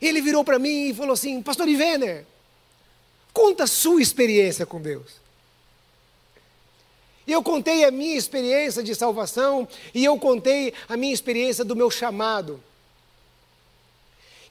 [0.00, 2.26] Ele virou para mim e falou assim: Pastor Ivener,
[3.32, 5.22] conta a sua experiência com Deus.
[7.24, 11.88] Eu contei a minha experiência de salvação, e eu contei a minha experiência do meu
[11.88, 12.60] chamado.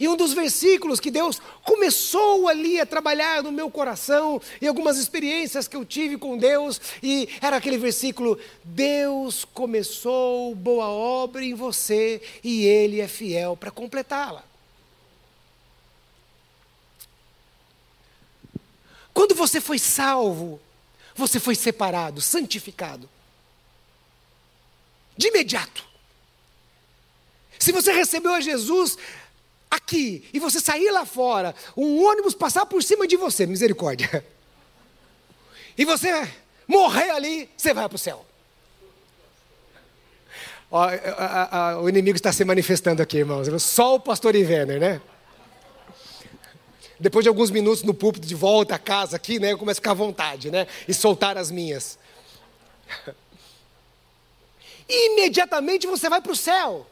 [0.02, 4.97] E um dos versículos que Deus começou ali a trabalhar no meu coração, e algumas
[4.97, 11.54] experiências que eu tive com Deus, e era aquele versículo: Deus começou boa obra em
[11.54, 14.43] você, e Ele é fiel para completá-la.
[19.14, 20.60] Quando você foi salvo,
[21.14, 23.08] você foi separado, santificado.
[25.16, 25.91] De imediato.
[27.60, 28.97] Se você recebeu a Jesus
[29.72, 34.24] aqui e você sair lá fora, um ônibus passar por cima de você, misericórdia.
[35.78, 36.30] E você
[36.67, 38.26] morrer ali, você vai para o céu.
[40.69, 43.47] Ó, a, a, o inimigo está se manifestando aqui, irmãos.
[43.63, 45.01] Só o pastor Ivener, né?
[47.01, 49.82] depois de alguns minutos no púlpito de volta à casa aqui, né, eu começo a
[49.82, 51.97] ficar à vontade, né, e soltar as minhas.
[54.88, 56.86] Imediatamente você vai para o céu.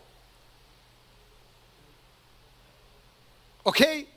[3.70, 4.10] Ok?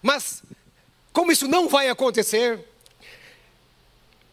[0.00, 0.42] Mas,
[1.12, 2.66] como isso não vai acontecer,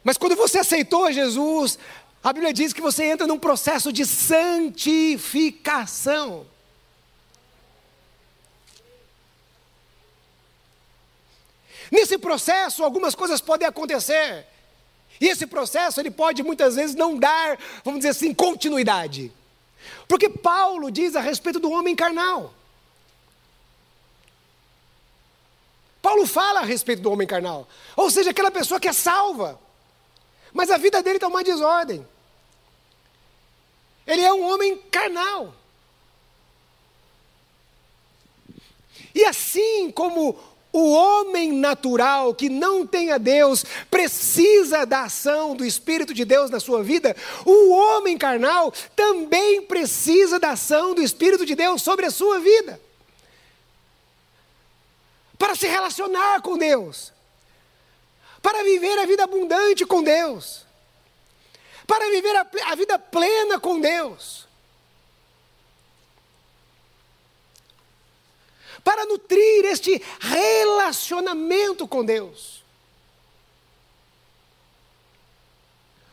[0.05, 1.77] mas quando você aceitou Jesus,
[2.23, 6.47] a Bíblia diz que você entra num processo de santificação.
[11.91, 14.47] Nesse processo, algumas coisas podem acontecer.
[15.19, 19.29] E esse processo, ele pode muitas vezes não dar, vamos dizer assim, continuidade.
[20.07, 22.53] Porque Paulo diz a respeito do homem carnal.
[26.01, 27.67] Paulo fala a respeito do homem carnal.
[27.95, 29.59] Ou seja, aquela pessoa que é salva.
[30.51, 32.05] Mas a vida dele está uma desordem.
[34.05, 35.53] Ele é um homem carnal.
[39.13, 40.37] E assim como
[40.73, 46.49] o homem natural que não tem a Deus precisa da ação do Espírito de Deus
[46.49, 47.15] na sua vida.
[47.45, 52.79] O homem carnal também precisa da ação do Espírito de Deus sobre a sua vida.
[55.41, 57.11] Para se relacionar com Deus.
[58.43, 60.67] Para viver a vida abundante com Deus.
[61.87, 64.47] Para viver a, a vida plena com Deus.
[68.83, 72.63] para nutrir este relacionamento com Deus.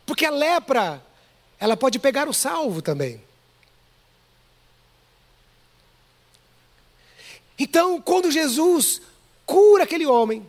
[0.04, 1.02] Porque a lepra,
[1.58, 3.22] ela pode pegar o salvo também.
[7.58, 9.00] Então, quando Jesus
[9.48, 10.46] cura aquele homem,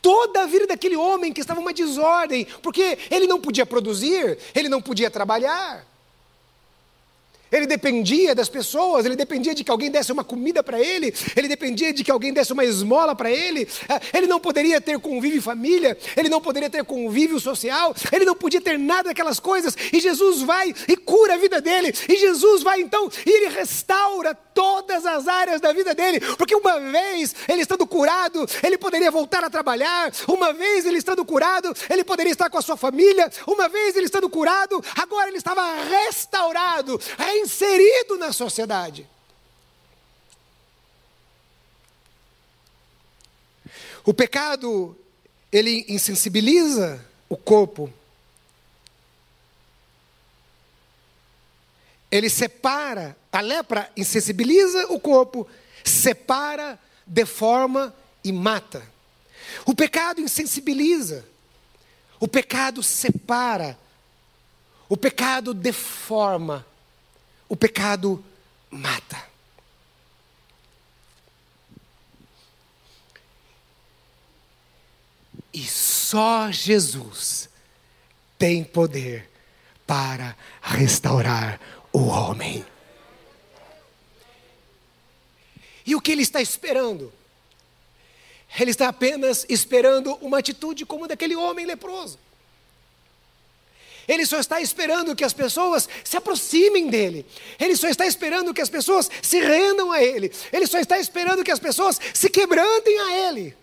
[0.00, 4.70] toda a vida daquele homem que estava uma desordem, porque ele não podia produzir, ele
[4.70, 5.86] não podia trabalhar.
[7.54, 11.46] Ele dependia das pessoas, ele dependia de que alguém desse uma comida para ele, ele
[11.46, 13.68] dependia de que alguém desse uma esmola para ele.
[13.88, 18.24] Ah, ele não poderia ter convívio em família, ele não poderia ter convívio social, ele
[18.24, 19.76] não podia ter nada daquelas coisas.
[19.92, 24.34] E Jesus vai e cura a vida dele, e Jesus vai então e ele restaura
[24.34, 29.44] todas as áreas da vida dele, porque uma vez ele estando curado, ele poderia voltar
[29.44, 33.68] a trabalhar, uma vez ele estando curado, ele poderia estar com a sua família, uma
[33.68, 37.00] vez ele estando curado, agora ele estava restaurado, restaurado
[37.44, 39.06] inserido na sociedade.
[44.04, 44.96] O pecado,
[45.50, 47.92] ele insensibiliza o corpo.
[52.10, 55.48] Ele separa, a lepra insensibiliza o corpo,
[55.82, 58.86] separa, deforma e mata.
[59.64, 61.24] O pecado insensibiliza.
[62.20, 63.78] O pecado separa.
[64.88, 66.64] O pecado deforma.
[67.48, 68.24] O pecado
[68.70, 69.22] mata.
[75.52, 77.48] E só Jesus
[78.36, 79.30] tem poder
[79.86, 81.60] para restaurar
[81.92, 82.64] o homem.
[85.86, 87.12] E o que ele está esperando?
[88.58, 92.18] Ele está apenas esperando uma atitude como daquele homem leproso.
[94.06, 97.26] Ele só está esperando que as pessoas se aproximem dele.
[97.58, 100.30] Ele só está esperando que as pessoas se rendam a ele.
[100.52, 103.56] Ele só está esperando que as pessoas se quebrantem a ele.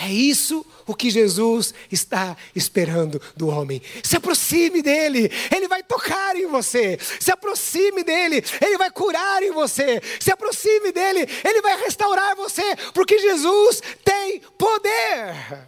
[0.00, 3.82] É isso o que Jesus está esperando do homem.
[4.04, 6.96] Se aproxime dele, ele vai tocar em você.
[7.18, 10.00] Se aproxime dele, ele vai curar em você.
[10.20, 15.66] Se aproxime dele, ele vai restaurar você, porque Jesus tem poder.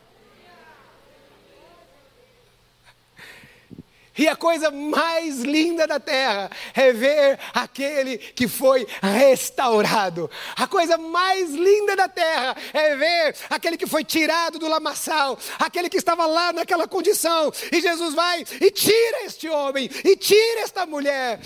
[4.20, 10.30] E a coisa mais linda da terra é ver aquele que foi restaurado.
[10.54, 15.88] A coisa mais linda da terra é ver aquele que foi tirado do lamaçal, aquele
[15.88, 17.50] que estava lá naquela condição.
[17.72, 21.40] E Jesus vai e tira este homem, e tira esta mulher.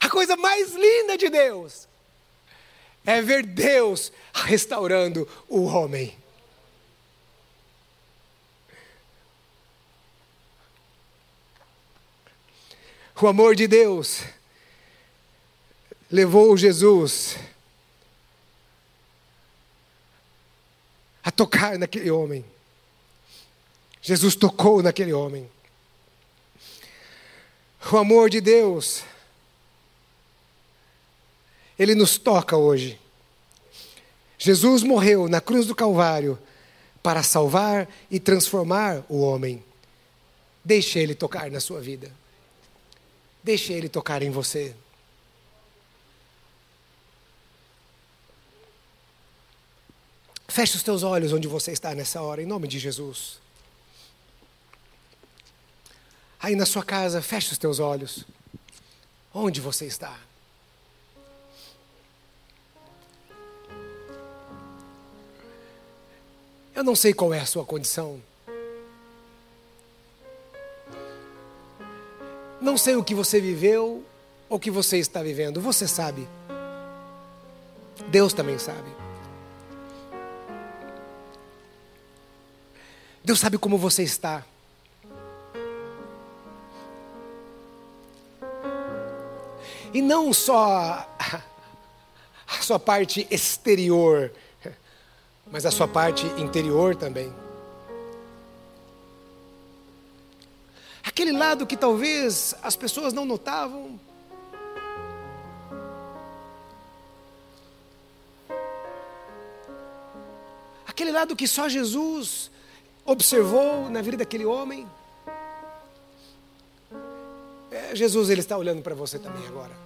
[0.00, 1.86] A coisa mais linda de Deus
[3.04, 6.17] é ver Deus restaurando o homem.
[13.20, 14.22] O amor de Deus
[16.08, 17.36] levou Jesus
[21.24, 22.44] a tocar naquele homem.
[24.00, 25.50] Jesus tocou naquele homem.
[27.92, 29.02] O amor de Deus,
[31.76, 33.00] ele nos toca hoje.
[34.38, 36.38] Jesus morreu na cruz do Calvário
[37.02, 39.64] para salvar e transformar o homem.
[40.64, 42.17] Deixe ele tocar na sua vida.
[43.42, 44.74] Deixe Ele tocar em você.
[50.48, 53.38] Feche os teus olhos onde você está nessa hora, em nome de Jesus.
[56.40, 58.24] Aí na sua casa, feche os teus olhos.
[59.32, 60.18] Onde você está?
[66.74, 68.22] Eu não sei qual é a sua condição.
[72.60, 74.04] Não sei o que você viveu
[74.48, 76.28] ou o que você está vivendo, você sabe.
[78.08, 78.88] Deus também sabe.
[83.22, 84.44] Deus sabe como você está.
[89.92, 94.32] E não só a sua parte exterior,
[95.50, 97.32] mas a sua parte interior também.
[101.18, 103.98] Aquele lado que talvez as pessoas não notavam.
[110.86, 112.52] Aquele lado que só Jesus
[113.04, 114.88] observou na vida daquele homem.
[117.72, 119.76] É, Jesus ele está olhando para você também agora.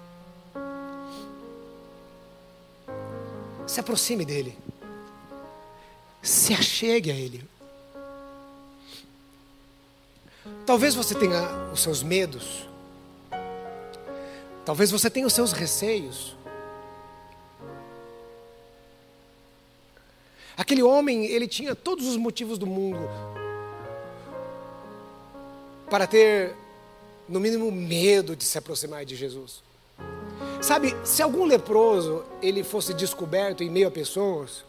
[3.67, 4.59] Se aproxime dele.
[6.21, 7.43] Se achegue a ele.
[10.67, 12.69] Talvez você tenha os seus medos.
[14.65, 16.37] Talvez você tenha os seus receios.
[20.57, 23.09] Aquele homem, ele tinha todos os motivos do mundo
[25.91, 26.55] para ter,
[27.29, 29.63] no mínimo, medo de se aproximar de Jesus.
[30.61, 34.65] Sabe, se algum leproso ele fosse descoberto em meio a pessoas,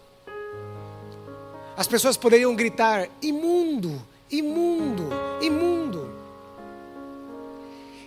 [1.78, 4.02] as pessoas poderiam gritar: imundo,
[4.38, 5.10] imundo,
[5.42, 6.12] imundo.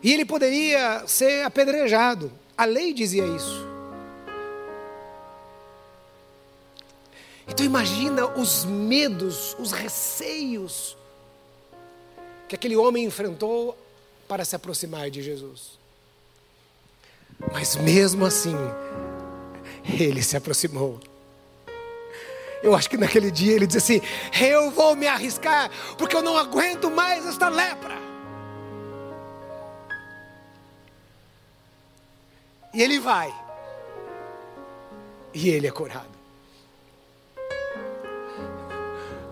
[0.03, 2.31] E ele poderia ser apedrejado.
[2.57, 3.67] A lei dizia isso.
[7.49, 10.97] Então imagina os medos, os receios
[12.49, 13.77] que aquele homem enfrentou
[14.29, 15.79] para se aproximar de Jesus.
[17.53, 18.57] Mas mesmo assim,
[19.99, 21.01] ele se aproximou.
[22.67, 24.07] Eu acho que naquele dia ele disse assim:
[24.45, 27.97] Eu vou me arriscar, porque eu não aguento mais esta lepra.
[32.75, 33.33] E ele vai.
[35.33, 36.11] E ele é curado.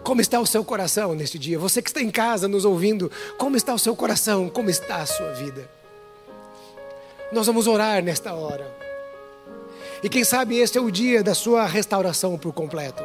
[0.04, 1.58] Como está o seu coração neste dia?
[1.58, 4.48] Você que está em casa nos ouvindo, como está o seu coração?
[4.48, 5.68] Como está a sua vida?
[7.32, 8.72] Nós vamos orar nesta hora.
[10.04, 13.02] E quem sabe este é o dia da sua restauração por completo.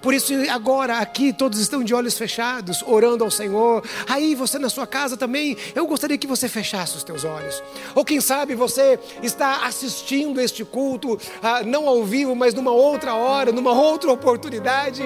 [0.00, 3.82] Por isso, agora aqui todos estão de olhos fechados, orando ao Senhor.
[4.08, 7.62] Aí você na sua casa também, eu gostaria que você fechasse os teus olhos.
[7.94, 13.14] Ou quem sabe você está assistindo este culto, ah, não ao vivo, mas numa outra
[13.14, 15.02] hora, numa outra oportunidade.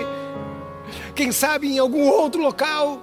[1.15, 3.03] Quem sabe em algum outro local.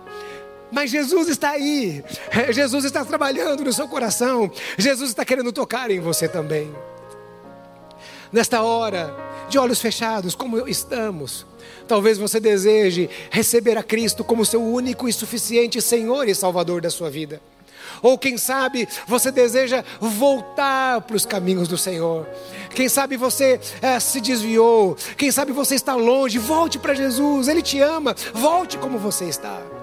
[0.72, 2.04] Mas Jesus está aí,
[2.54, 6.72] Jesus está trabalhando no seu coração, Jesus está querendo tocar em você também.
[8.32, 9.12] Nesta hora,
[9.50, 11.46] de olhos fechados, como estamos,
[11.90, 16.90] Talvez você deseje receber a Cristo como seu único e suficiente Senhor e Salvador da
[16.92, 17.42] sua vida.
[18.04, 22.28] Ou quem sabe você deseja voltar para os caminhos do Senhor.
[22.76, 24.96] Quem sabe você é, se desviou.
[25.18, 26.38] Quem sabe você está longe.
[26.38, 28.16] Volte para Jesus, Ele te ama.
[28.34, 29.79] Volte como você está.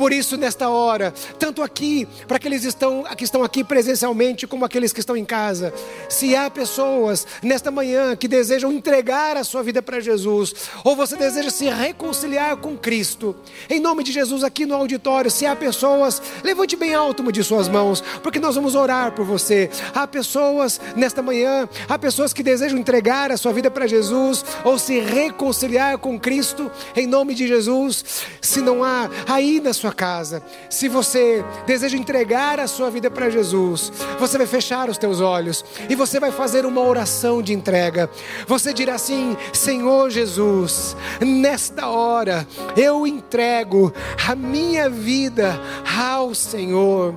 [0.00, 4.64] Por isso, nesta hora, tanto aqui, para aqueles que estão, que estão aqui presencialmente, como
[4.64, 5.74] aqueles que estão em casa,
[6.08, 11.16] se há pessoas nesta manhã que desejam entregar a sua vida para Jesus, ou você
[11.16, 13.36] deseja se reconciliar com Cristo,
[13.68, 17.68] em nome de Jesus, aqui no auditório, se há pessoas, levante bem alto de suas
[17.68, 19.68] mãos, porque nós vamos orar por você.
[19.94, 24.78] Há pessoas nesta manhã, há pessoas que desejam entregar a sua vida para Jesus, ou
[24.78, 28.24] se reconciliar com Cristo, em nome de Jesus.
[28.40, 33.10] Se não há, aí na sua sua casa, se você deseja entregar a sua vida
[33.10, 37.52] para Jesus, você vai fechar os teus olhos e você vai fazer uma oração de
[37.52, 38.08] entrega.
[38.46, 43.92] Você dirá assim: Senhor Jesus, nesta hora eu entrego
[44.28, 45.60] a minha vida
[45.98, 47.14] ao Senhor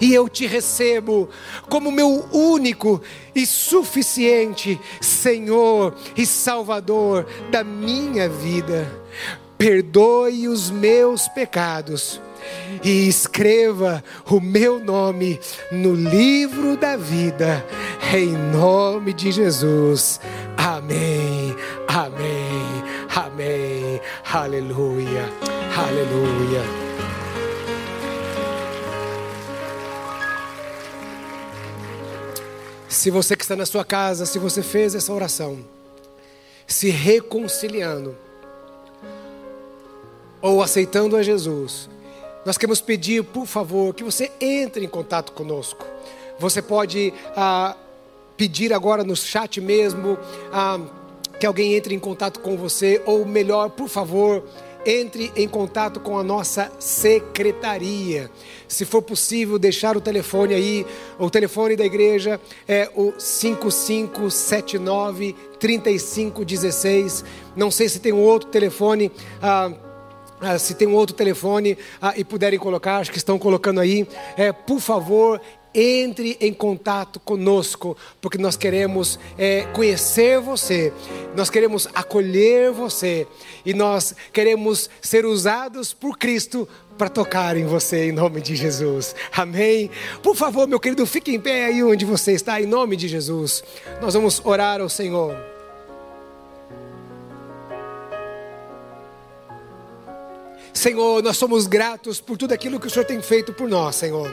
[0.00, 1.28] e eu te recebo
[1.68, 3.02] como meu único
[3.34, 8.99] e suficiente Senhor e Salvador da minha vida
[9.60, 12.18] perdoe os meus pecados
[12.82, 15.38] e escreva o meu nome
[15.70, 17.62] no livro da vida,
[18.10, 20.18] em nome de Jesus.
[20.56, 21.54] Amém,
[21.86, 22.82] amém,
[23.14, 24.00] amém,
[24.32, 25.28] aleluia,
[25.76, 26.62] aleluia.
[32.88, 35.58] Se você que está na sua casa, se você fez essa oração,
[36.66, 38.16] se reconciliando,
[40.40, 41.90] ou aceitando a Jesus,
[42.44, 45.86] nós queremos pedir, por favor, que você entre em contato conosco.
[46.38, 47.76] Você pode ah,
[48.36, 50.16] pedir agora no chat mesmo
[50.50, 50.80] ah,
[51.38, 54.42] que alguém entre em contato com você, ou melhor, por favor,
[54.86, 58.30] entre em contato com a nossa secretaria.
[58.66, 60.86] Se for possível, deixar o telefone aí,
[61.18, 67.22] o telefone da igreja é o 5579 3516.
[67.54, 69.12] Não sei se tem um outro telefone.
[69.42, 69.70] Ah,
[70.40, 74.06] ah, se tem um outro telefone ah, e puderem colocar, acho que estão colocando aí,
[74.36, 75.40] é, por favor,
[75.74, 80.92] entre em contato conosco, porque nós queremos é, conhecer você,
[81.36, 83.26] nós queremos acolher você
[83.64, 86.68] e nós queremos ser usados por Cristo
[86.98, 89.14] para tocar em você em nome de Jesus.
[89.32, 89.90] Amém?
[90.22, 93.62] Por favor, meu querido, fique em pé aí onde você está, em nome de Jesus.
[94.02, 95.49] Nós vamos orar ao Senhor.
[100.72, 104.30] Senhor, nós somos gratos por tudo aquilo que o Senhor tem feito por nós, Senhor.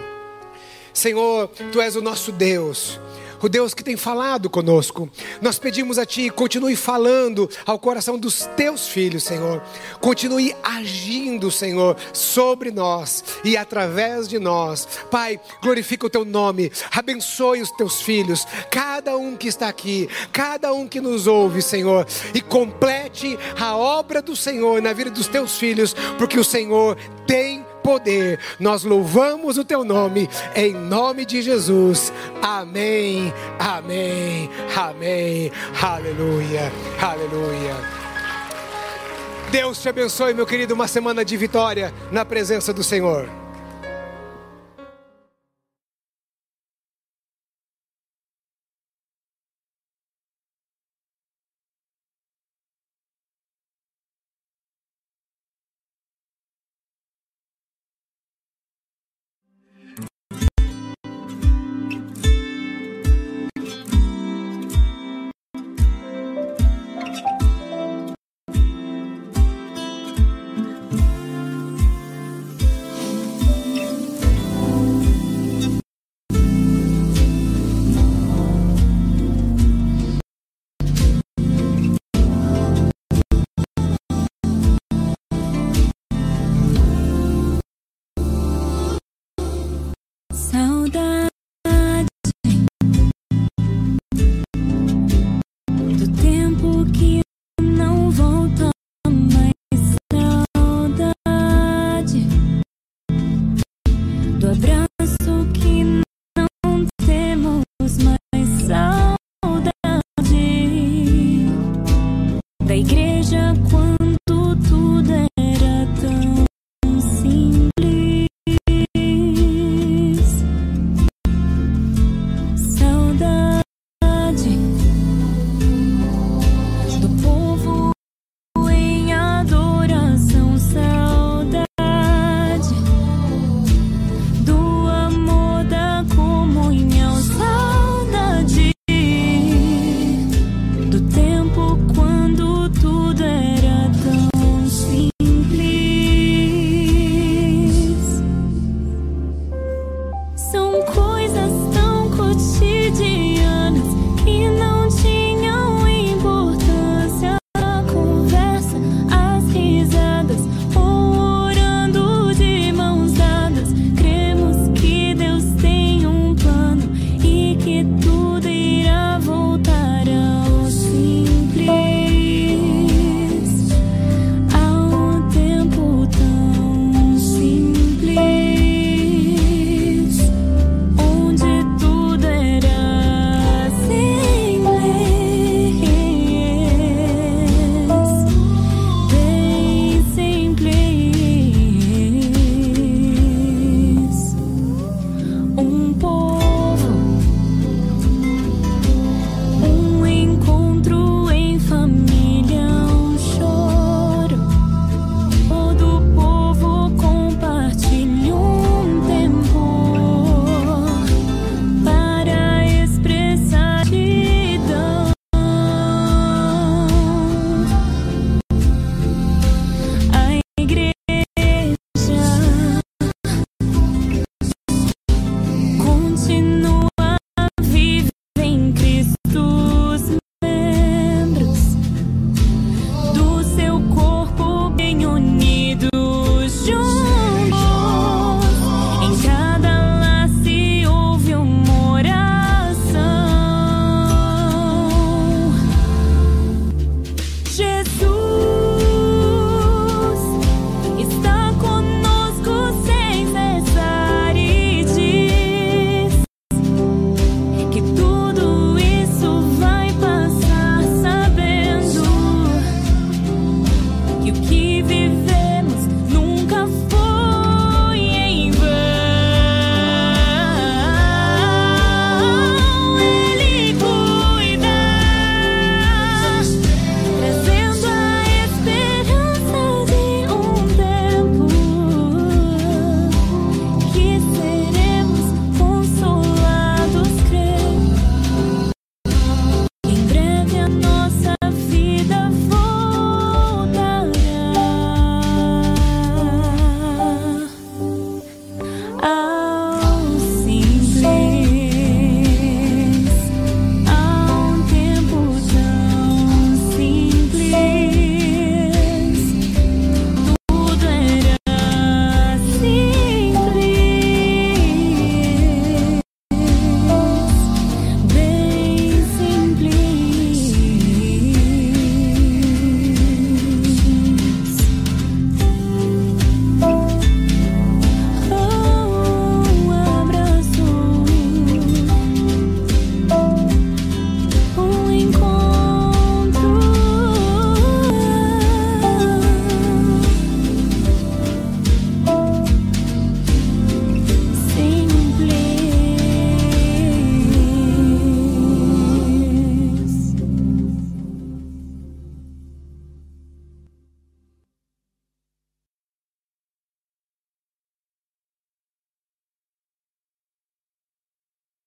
[0.93, 2.99] Senhor, Tu és o nosso Deus
[3.41, 5.09] o Deus que tem falado conosco.
[5.41, 9.61] Nós pedimos a Ti, continue falando ao coração dos Teus filhos, Senhor.
[9.99, 14.87] Continue agindo, Senhor, sobre nós e através de nós.
[15.09, 20.73] Pai, glorifica o Teu nome, abençoe os Teus filhos, cada um que está aqui, cada
[20.73, 25.57] um que nos ouve, Senhor, e complete a obra do Senhor na vida dos Teus
[25.57, 27.56] filhos, porque o Senhor tem
[27.87, 28.37] poder.
[28.59, 32.11] Nós louvamos o teu nome, em nome de Jesus.
[32.41, 35.49] Amém, amém, amém.
[35.81, 36.69] Aleluia,
[37.01, 37.75] aleluia.
[39.49, 43.46] Deus te abençoe, meu querido, uma semana de vitória na presença do Senhor.